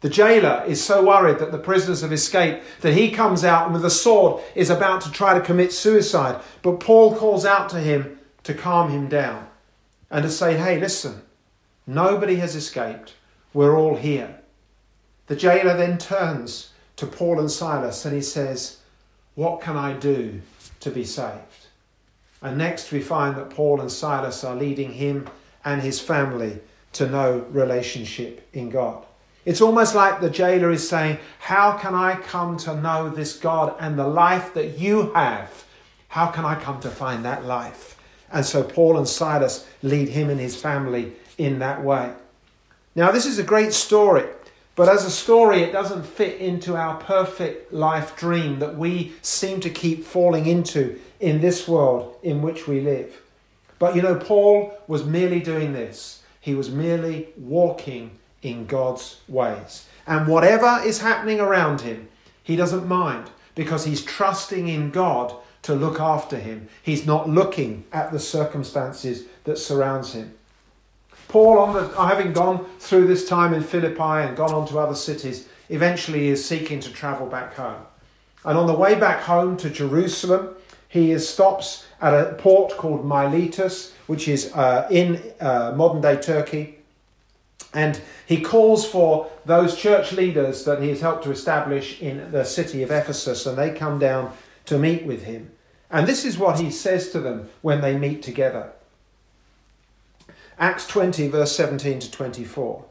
The 0.02 0.10
jailer 0.10 0.64
is 0.66 0.84
so 0.84 1.06
worried 1.06 1.40
that 1.40 1.52
the 1.52 1.58
prisoners 1.58 2.02
have 2.02 2.14
escaped 2.14 2.64
that 2.82 2.94
he 2.94 3.12
comes 3.12 3.44
out 3.44 3.66
and 3.66 3.74
with 3.74 3.84
a 3.84 3.90
sword 3.90 4.42
is 4.56 4.70
about 4.70 5.02
to 5.02 5.12
try 5.12 5.34
to 5.34 5.44
commit 5.44 5.74
suicide. 5.74 6.42
But 6.62 6.80
Paul 6.80 7.16
calls 7.16 7.46
out 7.46 7.70
to 7.70 7.80
him 7.80 8.18
to 8.44 8.54
calm 8.54 8.92
him 8.92 9.10
down 9.10 9.48
and 10.10 10.24
to 10.24 10.30
say, 10.30 10.58
hey, 10.58 10.80
listen, 10.80 11.22
nobody 11.86 12.38
has 12.38 12.56
escaped. 12.56 13.16
We're 13.54 13.78
all 13.78 13.98
here. 13.98 14.40
The 15.28 15.36
jailer 15.36 15.76
then 15.76 15.98
turns 15.98 16.72
to 16.96 17.06
Paul 17.06 17.40
and 17.40 17.52
Silas 17.52 18.06
and 18.06 18.16
he 18.16 18.22
says, 18.22 18.78
What 19.36 19.62
can 19.62 19.76
I 19.76 19.94
do 19.94 20.42
to 20.80 20.92
be 20.92 21.04
saved? 21.04 21.68
And 22.42 22.58
next 22.58 22.92
we 22.92 23.02
find 23.02 23.36
that 23.36 23.50
Paul 23.50 23.82
and 23.82 23.92
Silas 23.92 24.44
are 24.44 24.56
leading 24.56 24.94
him 24.94 25.30
and 25.66 25.82
his 25.82 26.00
family 26.00 26.60
to 26.94 27.08
know 27.08 27.46
relationship 27.52 28.48
in 28.54 28.70
God. 28.70 29.06
It's 29.50 29.62
almost 29.62 29.96
like 29.96 30.22
the 30.22 30.30
jailer 30.30 30.70
is 30.70 30.88
saying, 30.88 31.18
How 31.40 31.76
can 31.76 31.96
I 31.96 32.18
come 32.18 32.56
to 32.58 32.80
know 32.80 33.10
this 33.10 33.36
God 33.36 33.76
and 33.80 33.98
the 33.98 34.08
life 34.08 34.54
that 34.54 34.78
you 34.78 35.12
have? 35.14 35.66
How 36.10 36.28
can 36.28 36.46
I 36.46 36.54
come 36.54 36.80
to 36.82 36.90
find 36.92 37.26
that 37.26 37.46
life? 37.46 38.00
And 38.32 38.46
so 38.46 38.62
Paul 38.62 39.00
and 39.00 39.08
Silas 39.08 39.68
lead 39.82 40.10
him 40.10 40.30
and 40.30 40.40
his 40.40 40.56
family 40.56 41.14
in 41.40 41.58
that 41.58 41.84
way. 41.84 42.14
Now, 42.94 43.10
this 43.10 43.26
is 43.26 43.40
a 43.40 43.44
great 43.44 43.74
story, 43.74 44.26
but 44.76 44.88
as 44.88 45.04
a 45.04 45.10
story, 45.10 45.64
it 45.64 45.72
doesn't 45.72 46.06
fit 46.06 46.40
into 46.40 46.76
our 46.76 47.00
perfect 47.00 47.74
life 47.74 48.16
dream 48.16 48.60
that 48.60 48.78
we 48.78 49.14
seem 49.24 49.62
to 49.62 49.72
keep 49.72 50.04
falling 50.04 50.46
into 50.46 51.00
in 51.20 51.42
this 51.42 51.68
world 51.68 52.18
in 52.22 52.44
which 52.44 52.68
we 52.68 52.82
live. 52.82 53.20
But 53.80 53.96
you 53.96 54.04
know, 54.04 54.14
Paul 54.14 54.78
was 54.86 55.06
merely 55.06 55.40
doing 55.40 55.74
this. 55.74 56.22
He 56.40 56.54
was 56.54 56.70
merely 56.70 57.30
walking 57.36 58.19
in 58.42 58.66
God's 58.66 59.22
ways. 59.28 59.88
And 60.08 60.28
whatever 60.28 60.82
is 60.86 61.02
happening 61.02 61.40
around 61.40 61.82
him, 61.82 62.08
he 62.44 62.56
doesn't 62.56 62.88
mind 62.88 63.30
because 63.56 63.86
he's 63.86 64.04
trusting 64.04 64.68
in 64.68 64.92
God 64.92 65.36
to 65.64 65.76
look 65.76 66.00
after 66.00 66.38
him. 66.38 66.68
He's 66.82 67.06
not 67.06 67.30
looking 67.30 67.84
at 67.92 68.12
the 68.12 68.20
circumstances 68.20 69.26
that 69.44 69.58
surrounds 69.58 70.14
him. 70.14 70.34
Paul, 71.28 71.60
on 71.60 71.74
the, 71.74 71.88
having 71.90 72.34
gone 72.34 72.66
through 72.80 73.08
this 73.08 73.28
time 73.28 73.54
in 73.54 73.62
Philippi 73.62 74.02
and 74.02 74.36
gone 74.36 74.54
on 74.54 74.68
to 74.70 74.80
other 74.80 74.96
cities, 74.96 75.48
eventually 75.70 76.30
is 76.30 76.44
seeking 76.44 76.80
to 76.80 76.92
travel 76.92 77.28
back 77.28 77.54
home. 77.54 77.82
And 78.46 78.58
on 78.58 78.66
the 78.66 78.74
way 78.74 78.96
back 78.96 79.22
home 79.22 79.58
to 79.58 79.70
Jerusalem, 79.70 80.56
he 80.88 81.18
stops 81.20 81.86
at 82.02 82.14
a 82.14 82.34
port 82.34 82.76
called 82.78 83.06
Miletus, 83.06 83.94
which 84.08 84.28
is 84.28 84.52
uh, 84.54 84.88
in 84.90 85.22
uh, 85.40 85.74
modern 85.76 86.02
day 86.02 86.20
Turkey. 86.20 86.79
And 87.74 88.02
he 88.26 88.42
calls 88.42 88.88
for 88.88 89.30
those 89.46 89.78
church 89.78 90.12
leaders 90.12 90.66
that 90.66 90.82
he 90.82 90.90
has 90.90 91.02
helped 91.02 91.24
to 91.26 91.32
establish 91.32 92.02
in 92.02 92.32
the 92.32 92.44
city 92.44 92.82
of 92.82 92.92
Ephesus, 92.92 93.46
and 93.46 93.58
they 93.58 93.72
come 93.72 94.00
down 94.00 94.34
to 94.66 94.78
meet 94.78 95.06
with 95.06 95.24
him. 95.24 95.52
And 95.92 96.08
this 96.08 96.26
is 96.26 96.38
what 96.38 96.60
he 96.60 96.72
says 96.72 97.12
to 97.12 97.20
them 97.20 97.50
when 97.62 97.82
they 97.82 97.98
meet 97.98 98.24
together. 98.24 98.72
Acts 100.58 100.88
20, 100.88 101.28
verse 101.28 101.56
17 101.56 102.00
to 102.00 102.12
24. 102.12 102.86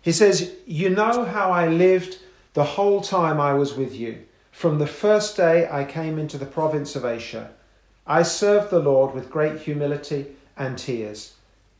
He 0.00 0.12
says, 0.12 0.52
You 0.66 0.90
know 0.90 1.24
how 1.24 1.50
I 1.50 1.68
lived 1.68 2.18
the 2.54 2.64
whole 2.64 3.00
time 3.00 3.40
I 3.40 3.54
was 3.54 3.74
with 3.74 3.94
you 3.94 4.24
from 4.52 4.78
the 4.78 4.86
first 4.86 5.36
day 5.36 5.66
I 5.68 5.84
came 5.84 6.18
into 6.18 6.38
the 6.38 6.46
province 6.46 6.94
of 6.94 7.04
Asia, 7.04 7.50
I 8.06 8.22
served 8.22 8.70
the 8.70 8.78
Lord 8.78 9.14
with 9.14 9.30
great 9.30 9.62
humility 9.62 10.26
and 10.56 10.78
tears, 10.78 11.32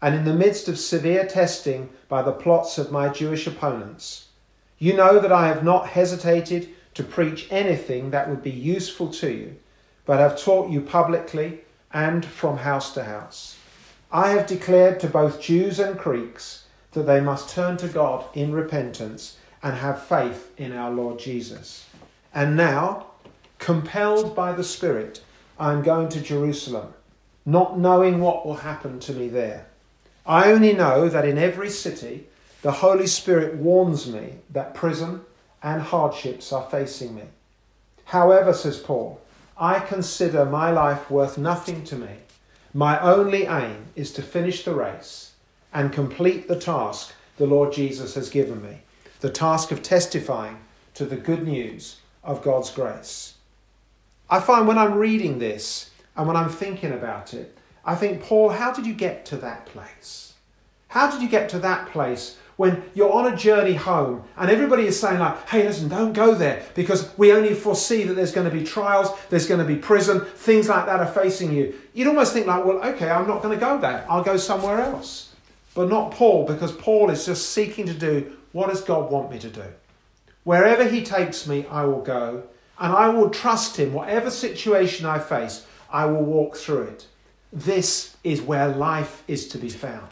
and 0.02 0.16
in 0.16 0.24
the 0.24 0.34
midst 0.34 0.66
of 0.68 0.78
severe 0.78 1.24
testing 1.24 1.88
by 2.08 2.20
the 2.22 2.32
plots 2.32 2.76
of 2.76 2.90
my 2.90 3.08
Jewish 3.08 3.46
opponents. 3.46 4.26
You 4.78 4.94
know 4.94 5.20
that 5.20 5.30
I 5.30 5.46
have 5.46 5.62
not 5.62 5.90
hesitated 5.90 6.68
to 6.94 7.04
preach 7.04 7.46
anything 7.50 8.10
that 8.10 8.28
would 8.28 8.42
be 8.42 8.50
useful 8.50 9.08
to 9.12 9.30
you, 9.30 9.56
but 10.04 10.18
have 10.18 10.38
taught 10.38 10.70
you 10.70 10.80
publicly 10.80 11.60
and 11.92 12.24
from 12.24 12.58
house 12.58 12.92
to 12.94 13.04
house. 13.04 13.56
I 14.10 14.30
have 14.30 14.46
declared 14.46 14.98
to 15.00 15.06
both 15.06 15.40
Jews 15.40 15.78
and 15.78 15.96
Greeks 15.96 16.64
that 16.92 17.04
they 17.04 17.20
must 17.20 17.48
turn 17.48 17.76
to 17.78 17.88
God 17.88 18.24
in 18.34 18.52
repentance 18.52 19.38
and 19.62 19.76
have 19.76 20.04
faith 20.04 20.50
in 20.58 20.72
our 20.72 20.90
Lord 20.90 21.20
Jesus. 21.20 21.86
And 22.34 22.56
now, 22.56 23.06
compelled 23.60 24.34
by 24.34 24.52
the 24.52 24.64
Spirit, 24.64 25.22
I 25.60 25.72
am 25.72 25.82
going 25.82 26.08
to 26.08 26.20
Jerusalem, 26.20 26.92
not 27.46 27.78
knowing 27.78 28.20
what 28.20 28.44
will 28.44 28.56
happen 28.56 28.98
to 29.00 29.12
me 29.12 29.28
there. 29.28 29.68
I 30.24 30.52
only 30.52 30.72
know 30.72 31.08
that 31.08 31.24
in 31.24 31.38
every 31.38 31.70
city, 31.70 32.26
the 32.62 32.72
Holy 32.72 33.06
Spirit 33.06 33.54
warns 33.56 34.06
me 34.06 34.34
that 34.50 34.74
prison 34.74 35.22
and 35.62 35.82
hardships 35.82 36.52
are 36.52 36.68
facing 36.70 37.14
me. 37.14 37.24
However, 38.06 38.52
says 38.52 38.78
Paul, 38.78 39.20
I 39.56 39.80
consider 39.80 40.44
my 40.44 40.70
life 40.70 41.10
worth 41.10 41.38
nothing 41.38 41.84
to 41.84 41.96
me. 41.96 42.16
My 42.74 43.00
only 43.00 43.44
aim 43.44 43.86
is 43.96 44.12
to 44.12 44.22
finish 44.22 44.64
the 44.64 44.74
race 44.74 45.32
and 45.72 45.92
complete 45.92 46.48
the 46.48 46.58
task 46.58 47.14
the 47.36 47.46
Lord 47.46 47.72
Jesus 47.72 48.14
has 48.14 48.30
given 48.30 48.62
me 48.62 48.82
the 49.22 49.30
task 49.30 49.70
of 49.70 49.82
testifying 49.82 50.58
to 50.94 51.04
the 51.04 51.16
good 51.16 51.46
news 51.46 52.00
of 52.24 52.42
God's 52.42 52.70
grace. 52.70 53.34
I 54.28 54.40
find 54.40 54.66
when 54.66 54.78
I'm 54.78 54.94
reading 54.94 55.38
this 55.38 55.90
and 56.16 56.26
when 56.26 56.36
I'm 56.36 56.48
thinking 56.48 56.92
about 56.92 57.32
it, 57.32 57.56
I 57.84 57.94
think, 57.94 58.22
Paul, 58.22 58.50
how 58.50 58.72
did 58.72 58.86
you 58.86 58.94
get 58.94 59.26
to 59.26 59.36
that 59.38 59.66
place? 59.66 60.34
How 60.88 61.10
did 61.10 61.22
you 61.22 61.28
get 61.28 61.48
to 61.50 61.58
that 61.60 61.88
place 61.88 62.36
when 62.56 62.82
you're 62.94 63.12
on 63.12 63.32
a 63.32 63.36
journey 63.36 63.74
home 63.74 64.22
and 64.36 64.50
everybody 64.50 64.86
is 64.86 65.00
saying, 65.00 65.18
like, 65.18 65.48
hey, 65.48 65.64
listen, 65.64 65.88
don't 65.88 66.12
go 66.12 66.34
there 66.34 66.62
because 66.74 67.16
we 67.18 67.32
only 67.32 67.54
foresee 67.54 68.04
that 68.04 68.14
there's 68.14 68.32
going 68.32 68.48
to 68.48 68.56
be 68.56 68.62
trials, 68.62 69.08
there's 69.30 69.46
going 69.46 69.60
to 69.60 69.66
be 69.66 69.76
prison, 69.76 70.20
things 70.20 70.68
like 70.68 70.86
that 70.86 71.00
are 71.00 71.06
facing 71.06 71.52
you. 71.52 71.74
You'd 71.94 72.08
almost 72.08 72.32
think, 72.32 72.46
like, 72.46 72.64
well, 72.64 72.78
okay, 72.84 73.10
I'm 73.10 73.26
not 73.26 73.42
going 73.42 73.58
to 73.58 73.64
go 73.64 73.78
there. 73.78 74.06
I'll 74.08 74.22
go 74.22 74.36
somewhere 74.36 74.80
else. 74.80 75.34
But 75.74 75.88
not 75.88 76.12
Paul, 76.12 76.46
because 76.46 76.72
Paul 76.72 77.10
is 77.10 77.24
just 77.24 77.50
seeking 77.50 77.86
to 77.86 77.94
do 77.94 78.36
what 78.52 78.68
does 78.68 78.82
God 78.82 79.10
want 79.10 79.30
me 79.30 79.38
to 79.38 79.48
do? 79.48 79.64
Wherever 80.44 80.86
He 80.86 81.02
takes 81.02 81.46
me, 81.46 81.64
I 81.70 81.84
will 81.84 82.02
go, 82.02 82.42
and 82.78 82.92
I 82.92 83.08
will 83.08 83.30
trust 83.30 83.78
Him. 83.78 83.94
Whatever 83.94 84.30
situation 84.30 85.06
I 85.06 85.18
face, 85.18 85.66
I 85.90 86.04
will 86.04 86.22
walk 86.22 86.56
through 86.56 86.82
it. 86.82 87.06
This 87.52 88.16
is 88.24 88.40
where 88.40 88.68
life 88.68 89.22
is 89.28 89.46
to 89.48 89.58
be 89.58 89.68
found. 89.68 90.08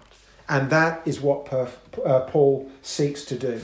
And 0.49 0.69
that 0.71 1.03
is 1.07 1.21
what 1.21 1.53
uh, 1.53 2.21
Paul 2.27 2.71
seeks 2.83 3.25
to 3.27 3.39
do. 3.39 3.61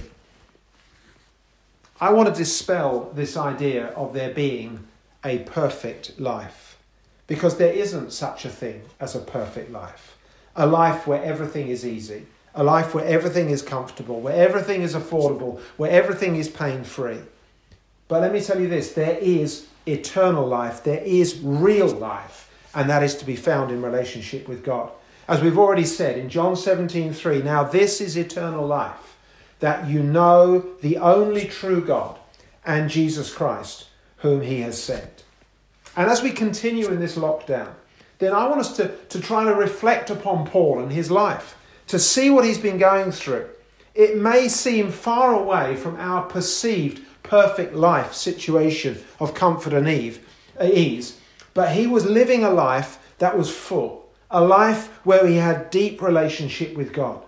I 2.00 2.12
want 2.12 2.28
to 2.28 2.34
dispel 2.34 3.10
this 3.14 3.36
idea 3.36 3.86
of 3.88 4.12
there 4.12 4.32
being 4.32 4.86
a 5.24 5.38
perfect 5.38 6.20
life 6.20 6.78
because 7.26 7.56
there 7.56 7.72
isn't 7.72 8.12
such 8.12 8.44
a 8.44 8.50
thing 8.50 8.82
as 9.00 9.14
a 9.14 9.20
perfect 9.20 9.70
life. 9.70 10.16
A 10.54 10.66
life 10.66 11.06
where 11.06 11.22
everything 11.22 11.68
is 11.68 11.84
easy, 11.84 12.26
a 12.54 12.62
life 12.62 12.94
where 12.94 13.04
everything 13.04 13.50
is 13.50 13.62
comfortable, 13.62 14.20
where 14.20 14.36
everything 14.36 14.82
is 14.82 14.94
affordable, 14.94 15.60
where 15.76 15.90
everything 15.90 16.36
is 16.36 16.48
pain 16.48 16.84
free. 16.84 17.18
But 18.08 18.22
let 18.22 18.32
me 18.32 18.40
tell 18.40 18.60
you 18.60 18.68
this 18.68 18.92
there 18.92 19.18
is 19.18 19.66
eternal 19.86 20.46
life, 20.46 20.84
there 20.84 21.02
is 21.02 21.40
real 21.40 21.88
life, 21.88 22.45
and 22.76 22.90
that 22.90 23.02
is 23.02 23.16
to 23.16 23.24
be 23.24 23.34
found 23.34 23.72
in 23.72 23.80
relationship 23.80 24.46
with 24.46 24.62
God. 24.62 24.90
As 25.26 25.40
we've 25.40 25.58
already 25.58 25.86
said 25.86 26.18
in 26.18 26.28
John 26.28 26.54
17:3, 26.54 27.42
now 27.42 27.64
this 27.64 28.00
is 28.02 28.16
eternal 28.16 28.66
life, 28.66 29.16
that 29.60 29.88
you 29.88 30.02
know 30.02 30.64
the 30.82 30.98
only 30.98 31.46
true 31.46 31.80
God 31.80 32.18
and 32.66 32.90
Jesus 32.90 33.32
Christ, 33.32 33.86
whom 34.18 34.42
he 34.42 34.60
has 34.60 34.80
sent. 34.80 35.24
And 35.96 36.10
as 36.10 36.22
we 36.22 36.30
continue 36.30 36.88
in 36.88 37.00
this 37.00 37.16
lockdown, 37.16 37.70
then 38.18 38.34
I 38.34 38.46
want 38.46 38.60
us 38.60 38.76
to, 38.76 38.88
to 39.08 39.20
try 39.20 39.44
to 39.44 39.54
reflect 39.54 40.10
upon 40.10 40.46
Paul 40.46 40.78
and 40.78 40.92
his 40.92 41.10
life, 41.10 41.56
to 41.86 41.98
see 41.98 42.28
what 42.28 42.44
he's 42.44 42.58
been 42.58 42.78
going 42.78 43.10
through. 43.10 43.48
It 43.94 44.18
may 44.18 44.48
seem 44.48 44.90
far 44.90 45.34
away 45.34 45.76
from 45.76 45.96
our 45.96 46.22
perceived 46.26 47.00
perfect 47.22 47.74
life 47.74 48.12
situation 48.12 48.98
of 49.18 49.32
comfort 49.32 49.72
and 49.72 49.88
ease, 49.88 51.18
but 51.56 51.72
he 51.72 51.86
was 51.86 52.04
living 52.04 52.44
a 52.44 52.50
life 52.50 52.98
that 53.16 53.36
was 53.36 53.50
full, 53.50 54.06
a 54.30 54.44
life 54.44 54.88
where 55.04 55.26
he 55.26 55.36
had 55.36 55.70
deep 55.70 56.02
relationship 56.02 56.76
with 56.76 56.92
God. 56.92 57.22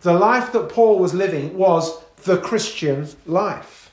The 0.00 0.14
life 0.14 0.50
that 0.52 0.68
Paul 0.68 0.98
was 0.98 1.14
living 1.14 1.56
was 1.56 2.02
the 2.24 2.38
Christian 2.38 3.06
life. 3.24 3.92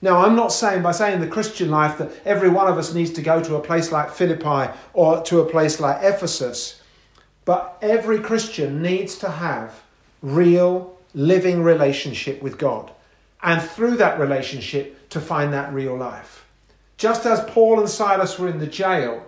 Now, 0.00 0.24
I'm 0.24 0.34
not 0.34 0.54
saying 0.54 0.82
by 0.82 0.92
saying 0.92 1.20
the 1.20 1.26
Christian 1.26 1.70
life 1.70 1.98
that 1.98 2.10
every 2.24 2.48
one 2.48 2.66
of 2.66 2.78
us 2.78 2.94
needs 2.94 3.10
to 3.10 3.20
go 3.20 3.42
to 3.42 3.56
a 3.56 3.60
place 3.60 3.92
like 3.92 4.10
Philippi 4.10 4.72
or 4.94 5.20
to 5.24 5.40
a 5.40 5.50
place 5.50 5.78
like 5.78 6.02
Ephesus, 6.02 6.80
but 7.44 7.76
every 7.82 8.20
Christian 8.20 8.80
needs 8.80 9.18
to 9.18 9.28
have 9.28 9.82
real, 10.22 10.96
living 11.12 11.62
relationship 11.62 12.40
with 12.40 12.56
God. 12.56 12.90
And 13.42 13.60
through 13.60 13.98
that 13.98 14.18
relationship, 14.18 15.10
to 15.10 15.20
find 15.20 15.52
that 15.52 15.74
real 15.74 15.96
life. 15.96 16.39
Just 17.00 17.24
as 17.24 17.42
Paul 17.44 17.80
and 17.80 17.88
Silas 17.88 18.38
were 18.38 18.50
in 18.50 18.58
the 18.58 18.66
jail, 18.66 19.26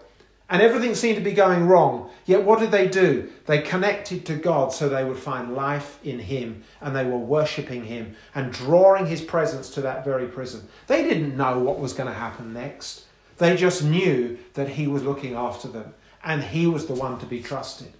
and 0.50 0.60
everything 0.60 0.94
seemed 0.94 1.16
to 1.16 1.24
be 1.24 1.32
going 1.32 1.66
wrong. 1.66 2.10
Yet 2.26 2.44
what 2.44 2.58
did 2.58 2.70
they 2.70 2.86
do? 2.86 3.32
They 3.46 3.62
connected 3.62 4.26
to 4.26 4.36
God 4.36 4.74
so 4.74 4.90
they 4.90 5.04
would 5.04 5.16
find 5.16 5.54
life 5.54 5.98
in 6.04 6.18
Him 6.18 6.64
and 6.82 6.94
they 6.94 7.06
were 7.06 7.16
worshipping 7.16 7.84
Him 7.84 8.14
and 8.34 8.52
drawing 8.52 9.06
His 9.06 9.22
presence 9.22 9.70
to 9.70 9.80
that 9.80 10.04
very 10.04 10.26
prison. 10.26 10.68
They 10.86 11.02
didn't 11.02 11.34
know 11.34 11.60
what 11.60 11.78
was 11.78 11.94
going 11.94 12.08
to 12.10 12.14
happen 12.14 12.52
next. 12.52 13.06
They 13.38 13.56
just 13.56 13.82
knew 13.82 14.38
that 14.52 14.68
He 14.68 14.86
was 14.86 15.02
looking 15.02 15.32
after 15.34 15.68
them 15.68 15.94
and 16.22 16.42
He 16.42 16.66
was 16.66 16.84
the 16.84 16.92
one 16.92 17.18
to 17.20 17.26
be 17.26 17.42
trusted. 17.42 17.94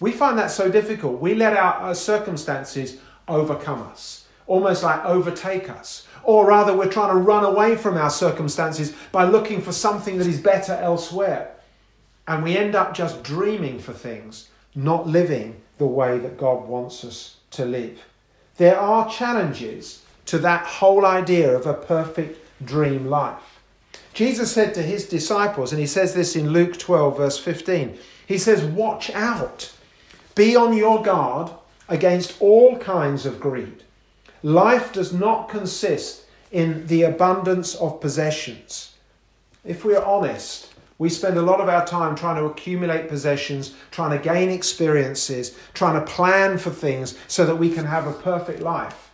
We 0.00 0.12
find 0.12 0.38
that 0.38 0.50
so 0.50 0.70
difficult. 0.70 1.20
We 1.20 1.34
let 1.34 1.54
our, 1.54 1.90
uh, 1.90 1.92
circumstances 1.92 2.96
overcome 3.28 3.82
us, 3.82 4.24
almost 4.46 4.82
like 4.82 5.04
overtake 5.04 5.68
us. 5.68 6.06
Or 6.24 6.46
rather, 6.46 6.74
we're 6.74 6.90
trying 6.90 7.14
to 7.14 7.20
run 7.20 7.44
away 7.44 7.76
from 7.76 7.96
our 7.96 8.10
circumstances 8.10 8.94
by 9.12 9.24
looking 9.24 9.60
for 9.60 9.72
something 9.72 10.18
that 10.18 10.26
is 10.26 10.40
better 10.40 10.72
elsewhere. 10.72 11.54
And 12.26 12.42
we 12.42 12.56
end 12.56 12.74
up 12.74 12.94
just 12.94 13.22
dreaming 13.22 13.78
for 13.78 13.92
things, 13.92 14.48
not 14.74 15.06
living 15.06 15.60
the 15.78 15.86
way 15.86 16.18
that 16.18 16.38
God 16.38 16.66
wants 16.66 17.04
us 17.04 17.36
to 17.52 17.64
live. 17.64 18.02
There 18.56 18.78
are 18.78 19.10
challenges 19.10 20.02
to 20.26 20.38
that 20.38 20.64
whole 20.64 21.04
idea 21.04 21.54
of 21.54 21.66
a 21.66 21.74
perfect 21.74 22.38
dream 22.64 23.06
life. 23.06 23.60
Jesus 24.14 24.52
said 24.52 24.74
to 24.74 24.82
his 24.82 25.08
disciples, 25.08 25.72
and 25.72 25.80
he 25.80 25.86
says 25.86 26.14
this 26.14 26.36
in 26.36 26.50
Luke 26.50 26.78
12, 26.78 27.16
verse 27.16 27.38
15, 27.38 27.98
he 28.26 28.38
says, 28.38 28.64
Watch 28.64 29.10
out, 29.10 29.72
be 30.34 30.56
on 30.56 30.76
your 30.76 31.02
guard 31.02 31.50
against 31.88 32.40
all 32.40 32.78
kinds 32.78 33.26
of 33.26 33.40
greed. 33.40 33.83
Life 34.44 34.92
does 34.92 35.10
not 35.10 35.48
consist 35.48 36.24
in 36.52 36.86
the 36.88 37.02
abundance 37.04 37.74
of 37.76 37.98
possessions. 37.98 38.92
If 39.64 39.86
we 39.86 39.96
are 39.96 40.04
honest, 40.04 40.70
we 40.98 41.08
spend 41.08 41.38
a 41.38 41.42
lot 41.42 41.62
of 41.62 41.70
our 41.70 41.86
time 41.86 42.14
trying 42.14 42.36
to 42.36 42.44
accumulate 42.44 43.08
possessions, 43.08 43.74
trying 43.90 44.10
to 44.10 44.22
gain 44.22 44.50
experiences, 44.50 45.56
trying 45.72 45.98
to 45.98 46.12
plan 46.12 46.58
for 46.58 46.68
things 46.68 47.16
so 47.26 47.46
that 47.46 47.56
we 47.56 47.70
can 47.70 47.86
have 47.86 48.06
a 48.06 48.12
perfect 48.12 48.60
life. 48.60 49.10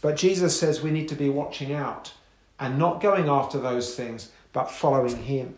But 0.00 0.16
Jesus 0.16 0.58
says 0.58 0.80
we 0.80 0.90
need 0.90 1.08
to 1.08 1.14
be 1.14 1.28
watching 1.28 1.74
out 1.74 2.14
and 2.58 2.78
not 2.78 3.02
going 3.02 3.28
after 3.28 3.60
those 3.60 3.94
things, 3.94 4.30
but 4.54 4.70
following 4.70 5.24
Him. 5.24 5.54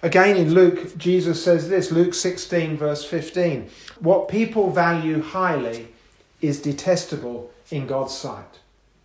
Again, 0.00 0.36
in 0.36 0.54
Luke, 0.54 0.96
Jesus 0.96 1.42
says 1.42 1.68
this 1.68 1.90
Luke 1.90 2.14
16, 2.14 2.76
verse 2.76 3.04
15 3.04 3.68
What 3.98 4.28
people 4.28 4.70
value 4.70 5.22
highly 5.22 5.88
is 6.40 6.62
detestable 6.62 7.50
in 7.70 7.86
God's 7.86 8.14
sight. 8.14 8.60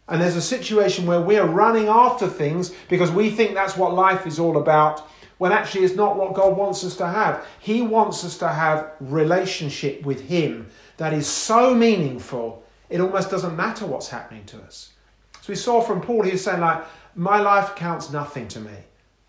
And 0.08 0.22
there's 0.22 0.36
a 0.36 0.42
situation 0.42 1.06
where 1.06 1.22
we're 1.22 1.46
running 1.46 1.88
after 1.88 2.28
things 2.28 2.74
because 2.90 3.12
we 3.12 3.30
think 3.30 3.54
that's 3.54 3.78
what 3.78 3.94
life 3.94 4.28
is 4.28 4.40
all 4.40 4.58
about 4.58 5.08
when 5.38 5.52
actually 5.52 5.84
it's 5.84 5.96
not 5.96 6.16
what 6.16 6.34
God 6.34 6.56
wants 6.56 6.84
us 6.84 6.96
to 6.98 7.08
have. 7.08 7.46
He 7.60 7.82
wants 7.82 8.24
us 8.24 8.38
to 8.40 8.48
have 8.48 8.92
relationship 9.00 10.04
with 10.04 10.22
Him 10.22 10.70
that 10.98 11.14
is 11.14 11.28
so 11.28 11.74
meaningful, 11.74 12.64
it 12.90 13.02
almost 13.02 13.32
doesn't 13.32 13.56
matter 13.56 13.86
what's 13.86 14.10
happening 14.10 14.46
to 14.46 14.62
us. 14.62 14.92
So 15.42 15.52
we 15.52 15.56
saw 15.56 15.82
from 15.82 16.02
Paul, 16.02 16.24
he 16.24 16.32
was 16.32 16.44
saying, 16.44 16.62
like, 16.62 16.86
my 17.16 17.40
life 17.40 17.76
counts 17.76 18.12
nothing 18.12 18.48
to 18.50 18.60
me. 18.60 18.72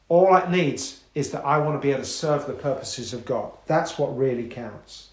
All 0.09 0.37
it 0.37 0.51
needs 0.51 1.03
is 1.14 1.31
that 1.31 1.44
I 1.44 1.59
want 1.59 1.81
to 1.81 1.85
be 1.85 1.90
able 1.90 2.03
to 2.03 2.09
serve 2.09 2.47
the 2.47 2.53
purposes 2.53 3.12
of 3.12 3.25
God. 3.25 3.53
That's 3.66 3.99
what 3.99 4.16
really 4.16 4.49
counts. 4.49 5.09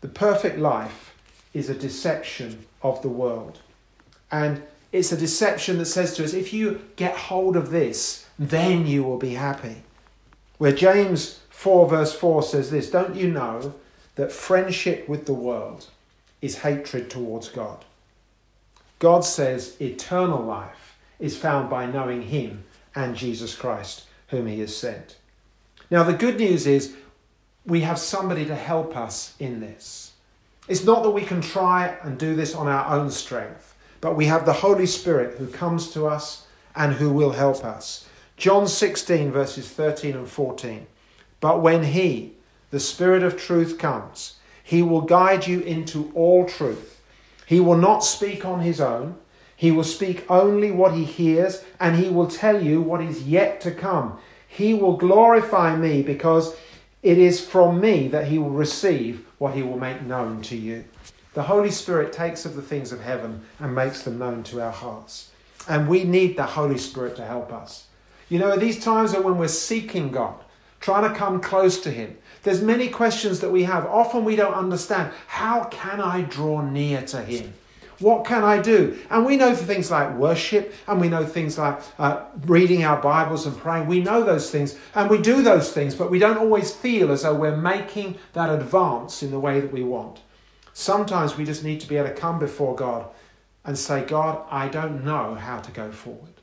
The 0.00 0.08
perfect 0.08 0.58
life 0.58 1.13
is 1.54 1.70
a 1.70 1.74
deception 1.74 2.66
of 2.82 3.00
the 3.00 3.08
world. 3.08 3.60
And 4.30 4.62
it's 4.92 5.12
a 5.12 5.16
deception 5.16 5.78
that 5.78 5.86
says 5.86 6.14
to 6.16 6.24
us, 6.24 6.34
if 6.34 6.52
you 6.52 6.80
get 6.96 7.16
hold 7.16 7.56
of 7.56 7.70
this, 7.70 8.26
then 8.38 8.86
you 8.86 9.02
will 9.02 9.18
be 9.18 9.34
happy. 9.34 9.82
Where 10.58 10.72
James 10.72 11.40
4, 11.50 11.88
verse 11.88 12.14
4 12.14 12.42
says 12.42 12.70
this 12.70 12.90
Don't 12.90 13.14
you 13.14 13.30
know 13.30 13.74
that 14.16 14.32
friendship 14.32 15.08
with 15.08 15.26
the 15.26 15.34
world 15.34 15.86
is 16.42 16.58
hatred 16.58 17.10
towards 17.10 17.48
God? 17.48 17.84
God 18.98 19.24
says 19.24 19.76
eternal 19.80 20.42
life 20.42 20.96
is 21.18 21.36
found 21.36 21.68
by 21.68 21.86
knowing 21.86 22.22
Him 22.22 22.64
and 22.94 23.16
Jesus 23.16 23.54
Christ, 23.54 24.04
whom 24.28 24.46
He 24.46 24.60
has 24.60 24.76
sent. 24.76 25.16
Now, 25.90 26.02
the 26.02 26.12
good 26.12 26.38
news 26.38 26.66
is 26.66 26.94
we 27.66 27.80
have 27.80 27.98
somebody 27.98 28.44
to 28.46 28.54
help 28.54 28.96
us 28.96 29.34
in 29.38 29.60
this. 29.60 30.12
It's 30.66 30.84
not 30.84 31.02
that 31.02 31.10
we 31.10 31.22
can 31.22 31.42
try 31.42 31.96
and 32.02 32.18
do 32.18 32.34
this 32.34 32.54
on 32.54 32.68
our 32.68 32.86
own 32.98 33.10
strength, 33.10 33.74
but 34.00 34.16
we 34.16 34.26
have 34.26 34.46
the 34.46 34.52
Holy 34.54 34.86
Spirit 34.86 35.36
who 35.36 35.46
comes 35.46 35.90
to 35.90 36.06
us 36.06 36.46
and 36.74 36.94
who 36.94 37.10
will 37.12 37.32
help 37.32 37.64
us. 37.64 38.08
John 38.38 38.66
16, 38.66 39.30
verses 39.30 39.68
13 39.68 40.16
and 40.16 40.28
14. 40.28 40.86
But 41.40 41.60
when 41.60 41.84
He, 41.84 42.32
the 42.70 42.80
Spirit 42.80 43.22
of 43.22 43.36
truth, 43.36 43.78
comes, 43.78 44.36
He 44.62 44.82
will 44.82 45.02
guide 45.02 45.46
you 45.46 45.60
into 45.60 46.10
all 46.14 46.46
truth. 46.46 47.00
He 47.46 47.60
will 47.60 47.76
not 47.76 47.98
speak 47.98 48.46
on 48.46 48.60
His 48.60 48.80
own. 48.80 49.16
He 49.54 49.70
will 49.70 49.84
speak 49.84 50.24
only 50.30 50.70
what 50.70 50.94
He 50.94 51.04
hears, 51.04 51.62
and 51.78 51.96
He 51.96 52.08
will 52.08 52.26
tell 52.26 52.62
you 52.62 52.80
what 52.80 53.02
is 53.02 53.24
yet 53.24 53.60
to 53.60 53.70
come. 53.70 54.18
He 54.48 54.72
will 54.72 54.96
glorify 54.96 55.76
me 55.76 56.02
because 56.02 56.56
it 57.04 57.18
is 57.18 57.38
from 57.38 57.80
me 57.80 58.08
that 58.08 58.26
He 58.26 58.38
will 58.38 58.50
receive 58.50 59.26
what 59.38 59.54
He 59.54 59.62
will 59.62 59.78
make 59.78 60.02
known 60.02 60.40
to 60.42 60.56
you. 60.56 60.84
The 61.34 61.42
Holy 61.42 61.70
Spirit 61.70 62.12
takes 62.12 62.46
of 62.46 62.56
the 62.56 62.62
things 62.62 62.92
of 62.92 63.02
heaven 63.02 63.42
and 63.60 63.74
makes 63.74 64.02
them 64.02 64.18
known 64.18 64.42
to 64.44 64.62
our 64.62 64.72
hearts. 64.72 65.30
And 65.68 65.86
we 65.86 66.04
need 66.04 66.36
the 66.36 66.44
Holy 66.44 66.78
Spirit 66.78 67.14
to 67.16 67.24
help 67.24 67.52
us. 67.52 67.88
You 68.30 68.38
know, 68.38 68.56
these 68.56 68.82
times 68.82 69.14
are 69.14 69.20
when 69.20 69.36
we're 69.36 69.48
seeking 69.48 70.10
God, 70.10 70.34
trying 70.80 71.08
to 71.08 71.14
come 71.14 71.40
close 71.42 71.78
to 71.82 71.90
Him. 71.90 72.16
There's 72.42 72.62
many 72.62 72.88
questions 72.88 73.40
that 73.40 73.50
we 73.50 73.64
have. 73.64 73.84
Often 73.84 74.24
we 74.24 74.36
don't 74.36 74.54
understand. 74.54 75.12
How 75.26 75.64
can 75.64 76.00
I 76.00 76.22
draw 76.22 76.62
near 76.62 77.02
to 77.02 77.22
Him? 77.22 77.52
What 78.00 78.24
can 78.24 78.42
I 78.44 78.60
do? 78.60 78.98
And 79.10 79.24
we 79.24 79.36
know 79.36 79.54
for 79.54 79.64
things 79.64 79.90
like 79.90 80.16
worship, 80.16 80.74
and 80.86 81.00
we 81.00 81.08
know 81.08 81.24
things 81.24 81.58
like 81.58 81.80
uh, 81.98 82.24
reading 82.46 82.84
our 82.84 83.00
Bibles 83.00 83.46
and 83.46 83.56
praying. 83.56 83.86
We 83.86 84.00
know 84.00 84.22
those 84.22 84.50
things, 84.50 84.78
and 84.94 85.08
we 85.08 85.20
do 85.20 85.42
those 85.42 85.72
things, 85.72 85.94
but 85.94 86.10
we 86.10 86.18
don't 86.18 86.38
always 86.38 86.72
feel 86.72 87.12
as 87.12 87.22
though 87.22 87.34
we're 87.34 87.56
making 87.56 88.18
that 88.32 88.50
advance 88.50 89.22
in 89.22 89.30
the 89.30 89.40
way 89.40 89.60
that 89.60 89.72
we 89.72 89.84
want. 89.84 90.20
Sometimes 90.72 91.36
we 91.36 91.44
just 91.44 91.62
need 91.62 91.80
to 91.80 91.88
be 91.88 91.96
able 91.96 92.08
to 92.08 92.14
come 92.14 92.38
before 92.38 92.74
God 92.74 93.06
and 93.64 93.78
say, 93.78 94.04
God, 94.04 94.44
I 94.50 94.68
don't 94.68 95.04
know 95.04 95.34
how 95.36 95.60
to 95.60 95.70
go 95.70 95.90
forward. 95.92 96.34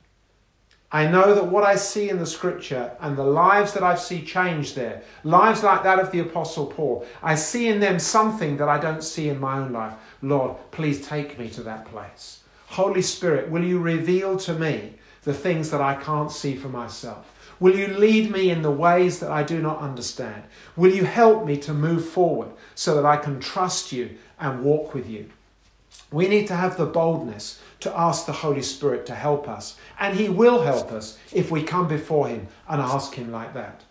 I 0.94 1.08
know 1.08 1.34
that 1.34 1.46
what 1.46 1.64
I 1.64 1.76
see 1.76 2.10
in 2.10 2.20
the 2.20 2.26
scripture 2.26 2.92
and 3.00 3.16
the 3.16 3.24
lives 3.24 3.74
that 3.74 3.84
I 3.84 3.96
see 3.96 4.24
changed 4.24 4.76
there, 4.76 5.04
lives 5.24 5.64
like 5.64 5.84
that 5.84 6.00
of 6.00 6.12
the 6.12 6.20
Apostle 6.20 6.66
Paul, 6.66 7.06
I 7.24 7.36
see 7.36 7.70
in 7.70 7.80
them 7.80 7.98
something 7.98 8.58
that 8.58 8.68
I 8.68 8.78
don't 8.78 9.04
see 9.04 9.30
in 9.30 9.40
my 9.40 9.60
own 9.60 9.72
life. 9.72 9.94
Lord, 10.22 10.58
please 10.72 11.06
take 11.06 11.40
me 11.40 11.50
to 11.50 11.64
that 11.64 11.86
place. 11.86 12.42
Holy 12.68 13.02
Spirit, 13.02 13.50
will 13.50 13.64
you 13.64 13.80
reveal 13.80 14.38
to 14.38 14.54
me 14.54 14.94
the 15.24 15.34
things 15.34 15.72
that 15.72 15.82
I 15.82 15.96
can't 15.96 16.32
see 16.32 16.56
for 16.56 16.70
myself? 16.70 17.28
Will 17.60 17.76
you 17.76 17.88
lead 17.88 18.32
me 18.32 18.50
in 18.50 18.64
the 18.64 18.72
ways 18.72 19.20
that 19.20 19.30
I 19.30 19.44
do 19.44 19.62
not 19.62 19.80
understand? 19.80 20.44
Will 20.76 20.94
you 20.94 21.04
help 21.04 21.46
me 21.46 21.58
to 21.58 21.74
move 21.74 22.08
forward 22.08 22.50
so 22.74 22.96
that 22.96 23.06
I 23.06 23.18
can 23.18 23.40
trust 23.40 23.92
you 23.92 24.18
and 24.40 24.64
walk 24.64 24.94
with 24.94 25.08
you? 25.08 25.30
We 26.12 26.28
need 26.28 26.48
to 26.48 26.56
have 26.56 26.76
the 26.78 26.86
boldness 26.86 27.62
to 27.82 27.98
ask 27.98 28.26
the 28.26 28.32
Holy 28.32 28.62
Spirit 28.62 29.06
to 29.06 29.16
help 29.16 29.48
us. 29.48 29.78
And 30.00 30.18
He 30.18 30.28
will 30.28 30.64
help 30.64 30.92
us 30.92 31.20
if 31.32 31.52
we 31.52 31.64
come 31.64 31.88
before 31.88 32.28
Him 32.28 32.48
and 32.68 32.82
ask 32.82 33.14
Him 33.14 33.32
like 33.32 33.54
that. 33.54 33.82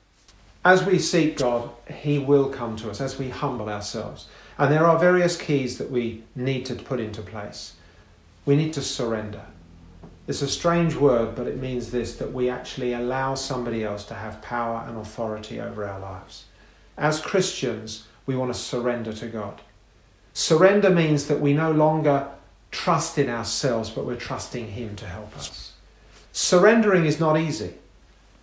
As 0.65 0.85
we 0.85 0.99
seek 0.99 1.39
God, 1.39 1.71
He 1.87 2.19
will 2.19 2.51
come 2.51 2.77
to 2.77 2.91
us 2.91 3.01
as 3.01 3.19
we 3.19 3.31
humble 3.31 3.69
ourselves. 3.69 4.27
And 4.61 4.71
there 4.71 4.87
are 4.87 4.99
various 4.99 5.39
keys 5.39 5.79
that 5.79 5.91
we 5.91 6.23
need 6.37 6.67
to 6.67 6.75
put 6.75 7.01
into 7.01 7.23
place. 7.23 7.77
We 8.45 8.57
need 8.57 8.75
to 8.75 8.83
surrender. 8.83 9.47
It's 10.29 10.43
a 10.43 10.49
strange 10.49 10.95
word, 10.95 11.35
but 11.35 11.47
it 11.47 11.59
means 11.59 11.91
this 11.91 12.17
that 12.17 12.35
we 12.35 12.51
actually 12.51 12.93
allow 12.93 13.35
somebody 13.35 13.83
else 13.83 14.05
to 14.05 14.15
have 14.15 14.43
power 14.43 14.85
and 14.87 14.99
authority 14.99 15.59
over 15.59 15.89
our 15.89 15.99
lives. 15.99 16.45
As 16.99 17.23
Christians, 17.23 18.07
we 18.27 18.37
want 18.37 18.53
to 18.53 18.61
surrender 18.61 19.15
to 19.15 19.29
God. 19.29 19.63
Surrender 20.35 20.91
means 20.91 21.27
that 21.29 21.41
we 21.41 21.55
no 21.55 21.73
longer 21.73 22.29
trust 22.71 23.17
in 23.17 23.31
ourselves, 23.31 23.89
but 23.89 24.05
we're 24.05 24.15
trusting 24.15 24.73
Him 24.73 24.95
to 24.97 25.07
help 25.07 25.35
us. 25.39 25.73
Surrendering 26.33 27.07
is 27.07 27.19
not 27.19 27.41
easy. 27.41 27.73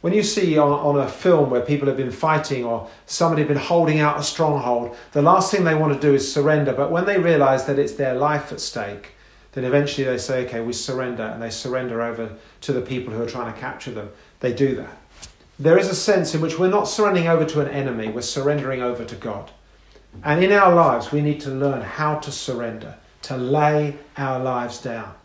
When 0.01 0.13
you 0.13 0.21
see 0.21 0.57
on, 0.57 0.71
on, 0.71 0.99
a 0.99 1.09
film 1.09 1.49
where 1.49 1.61
people 1.61 1.87
have 1.87 1.97
been 1.97 2.11
fighting 2.11 2.63
or 2.63 2.87
somebody 3.07 3.43
been 3.43 3.57
holding 3.57 3.99
out 3.99 4.19
a 4.19 4.23
stronghold, 4.23 4.95
the 5.11 5.23
last 5.23 5.51
thing 5.51 5.63
they 5.63 5.73
want 5.73 5.93
to 5.93 5.99
do 5.99 6.13
is 6.13 6.31
surrender. 6.31 6.71
But 6.71 6.91
when 6.91 7.05
they 7.05 7.17
realize 7.17 7.65
that 7.65 7.79
it's 7.79 7.93
their 7.93 8.13
life 8.13 8.51
at 8.51 8.59
stake, 8.59 9.13
then 9.53 9.65
eventually 9.65 10.05
they 10.05 10.19
say, 10.19 10.45
okay, 10.45 10.61
we 10.61 10.71
surrender, 10.71 11.23
and 11.23 11.41
they 11.41 11.49
surrender 11.49 12.03
over 12.03 12.35
to 12.61 12.73
the 12.73 12.81
people 12.81 13.11
who 13.11 13.23
are 13.23 13.29
trying 13.29 13.51
to 13.51 13.59
capture 13.59 13.89
them. 13.89 14.11
They 14.39 14.53
do 14.53 14.75
that. 14.75 14.97
There 15.57 15.79
is 15.79 15.89
a 15.89 15.95
sense 15.95 16.35
in 16.35 16.41
which 16.41 16.59
we're 16.59 16.69
not 16.69 16.87
surrendering 16.87 17.27
over 17.27 17.43
to 17.45 17.61
an 17.61 17.67
enemy, 17.69 18.09
we're 18.09 18.21
surrendering 18.21 18.83
over 18.83 19.03
to 19.03 19.15
God. 19.15 19.49
And 20.23 20.43
in 20.43 20.51
our 20.51 20.73
lives, 20.73 21.11
we 21.11 21.21
need 21.21 21.41
to 21.41 21.49
learn 21.49 21.81
how 21.81 22.19
to 22.19 22.31
surrender, 22.31 22.95
to 23.23 23.35
lay 23.35 23.97
our 24.15 24.39
lives 24.39 24.79
down. 24.79 25.15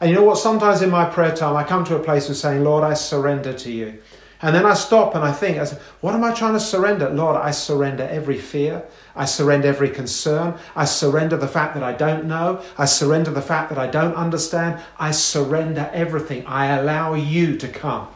And 0.00 0.08
you 0.08 0.16
know 0.16 0.22
what? 0.22 0.38
Sometimes 0.38 0.82
in 0.82 0.90
my 0.90 1.04
prayer 1.04 1.34
time, 1.34 1.56
I 1.56 1.64
come 1.64 1.84
to 1.86 1.96
a 1.96 2.02
place 2.02 2.28
of 2.30 2.36
saying, 2.36 2.62
Lord, 2.62 2.84
I 2.84 2.94
surrender 2.94 3.52
to 3.52 3.72
you. 3.72 4.00
And 4.42 4.54
then 4.54 4.64
I 4.64 4.72
stop 4.72 5.14
and 5.14 5.22
I 5.22 5.32
think, 5.32 5.58
I 5.58 5.64
say, 5.64 5.78
what 6.00 6.14
am 6.14 6.24
I 6.24 6.32
trying 6.32 6.54
to 6.54 6.60
surrender? 6.60 7.10
Lord, 7.10 7.36
I 7.36 7.50
surrender 7.50 8.04
every 8.04 8.38
fear. 8.38 8.84
I 9.14 9.26
surrender 9.26 9.68
every 9.68 9.90
concern. 9.90 10.58
I 10.74 10.86
surrender 10.86 11.36
the 11.36 11.48
fact 11.48 11.74
that 11.74 11.82
I 11.82 11.92
don't 11.92 12.24
know. 12.24 12.62
I 12.78 12.86
surrender 12.86 13.30
the 13.30 13.42
fact 13.42 13.68
that 13.68 13.78
I 13.78 13.86
don't 13.86 14.14
understand. 14.14 14.80
I 14.98 15.10
surrender 15.10 15.90
everything. 15.92 16.46
I 16.46 16.68
allow 16.68 17.14
you 17.14 17.58
to 17.58 17.68
come. 17.68 18.08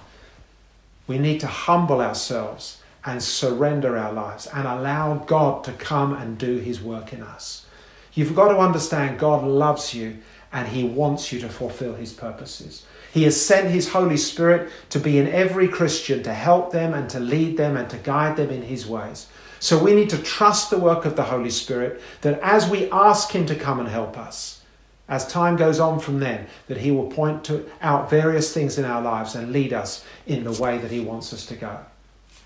We 1.06 1.18
need 1.18 1.40
to 1.40 1.46
humble 1.46 2.00
ourselves 2.00 2.80
and 3.04 3.22
surrender 3.22 3.98
our 3.98 4.12
lives 4.12 4.46
and 4.46 4.66
allow 4.66 5.16
God 5.16 5.62
to 5.64 5.72
come 5.72 6.14
and 6.14 6.38
do 6.38 6.56
his 6.56 6.80
work 6.80 7.12
in 7.12 7.22
us. 7.22 7.66
You've 8.14 8.34
got 8.34 8.48
to 8.48 8.58
understand 8.58 9.18
God 9.18 9.44
loves 9.44 9.92
you 9.92 10.18
and 10.52 10.68
he 10.68 10.84
wants 10.84 11.32
you 11.32 11.40
to 11.40 11.48
fulfill 11.50 11.94
his 11.94 12.14
purposes. 12.14 12.86
He 13.14 13.22
has 13.22 13.40
sent 13.40 13.70
His 13.70 13.90
Holy 13.90 14.16
Spirit 14.16 14.72
to 14.90 14.98
be 14.98 15.18
in 15.18 15.28
every 15.28 15.68
Christian 15.68 16.24
to 16.24 16.34
help 16.34 16.72
them 16.72 16.92
and 16.92 17.08
to 17.10 17.20
lead 17.20 17.56
them 17.56 17.76
and 17.76 17.88
to 17.90 17.96
guide 17.96 18.36
them 18.36 18.50
in 18.50 18.62
His 18.62 18.88
ways. 18.88 19.28
So 19.60 19.78
we 19.78 19.94
need 19.94 20.10
to 20.10 20.18
trust 20.18 20.68
the 20.68 20.80
work 20.80 21.04
of 21.04 21.14
the 21.14 21.22
Holy 21.22 21.50
Spirit 21.50 22.02
that 22.22 22.40
as 22.40 22.68
we 22.68 22.90
ask 22.90 23.30
Him 23.30 23.46
to 23.46 23.54
come 23.54 23.78
and 23.78 23.88
help 23.88 24.18
us, 24.18 24.62
as 25.08 25.28
time 25.28 25.54
goes 25.54 25.78
on 25.78 26.00
from 26.00 26.18
then, 26.18 26.48
that 26.66 26.78
He 26.78 26.90
will 26.90 27.08
point 27.08 27.44
to, 27.44 27.70
out 27.80 28.10
various 28.10 28.52
things 28.52 28.78
in 28.78 28.84
our 28.84 29.00
lives 29.00 29.36
and 29.36 29.52
lead 29.52 29.72
us 29.72 30.04
in 30.26 30.42
the 30.42 30.60
way 30.60 30.76
that 30.78 30.90
He 30.90 30.98
wants 30.98 31.32
us 31.32 31.46
to 31.46 31.54
go. 31.54 31.78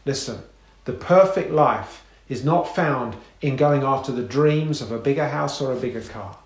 Listen, 0.05 0.43
the 0.85 0.93
perfect 0.93 1.51
life 1.51 2.05
is 2.29 2.45
not 2.45 2.77
found 2.77 3.17
in 3.41 3.57
going 3.57 3.85
after 3.85 4.13
the 4.13 4.23
dreams 4.23 4.83
of 4.83 4.93
a 4.93 4.99
bigger 4.99 5.29
house 5.31 5.63
or 5.63 5.73
a 5.73 5.81
bigger 5.81 6.03
car. 6.03 6.37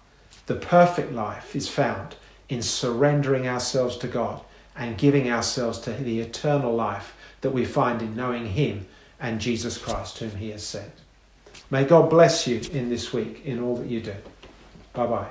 The 0.46 0.54
perfect 0.54 1.10
life 1.10 1.56
is 1.56 1.68
found 1.68 2.14
in 2.48 2.62
surrendering 2.62 3.48
ourselves 3.48 3.96
to 3.98 4.08
God 4.08 4.40
and 4.76 4.98
giving 4.98 5.30
ourselves 5.30 5.78
to 5.80 5.92
the 5.92 6.20
eternal 6.20 6.74
life 6.74 7.14
that 7.42 7.50
we 7.50 7.64
find 7.64 8.00
in 8.02 8.16
knowing 8.16 8.46
Him 8.46 8.86
and 9.20 9.40
Jesus 9.40 9.78
Christ, 9.78 10.18
whom 10.18 10.36
He 10.36 10.50
has 10.50 10.62
sent. 10.62 10.92
May 11.70 11.84
God 11.84 12.10
bless 12.10 12.46
you 12.46 12.60
in 12.72 12.88
this 12.88 13.12
week 13.12 13.42
in 13.44 13.60
all 13.60 13.76
that 13.76 13.88
you 13.88 14.00
do. 14.00 14.14
Bye 14.92 15.06
bye. 15.06 15.28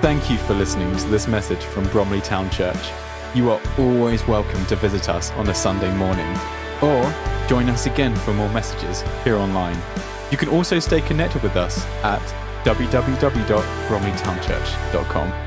Thank 0.00 0.30
you 0.30 0.38
for 0.38 0.54
listening 0.54 0.96
to 0.96 1.08
this 1.08 1.26
message 1.26 1.64
from 1.64 1.88
Bromley 1.88 2.20
Town 2.20 2.48
Church. 2.50 2.90
You 3.34 3.50
are 3.50 3.60
always 3.78 4.26
welcome 4.28 4.64
to 4.66 4.76
visit 4.76 5.08
us 5.08 5.30
on 5.32 5.48
a 5.48 5.54
Sunday 5.54 5.92
morning 5.96 6.32
or 6.80 7.12
join 7.48 7.68
us 7.68 7.86
again 7.86 8.14
for 8.14 8.32
more 8.32 8.48
messages 8.50 9.02
here 9.24 9.36
online. 9.36 9.76
You 10.30 10.36
can 10.36 10.48
also 10.48 10.78
stay 10.78 11.00
connected 11.00 11.42
with 11.42 11.56
us 11.56 11.84
at 12.02 12.22
www.bromleytownchurch.com. 12.66 15.45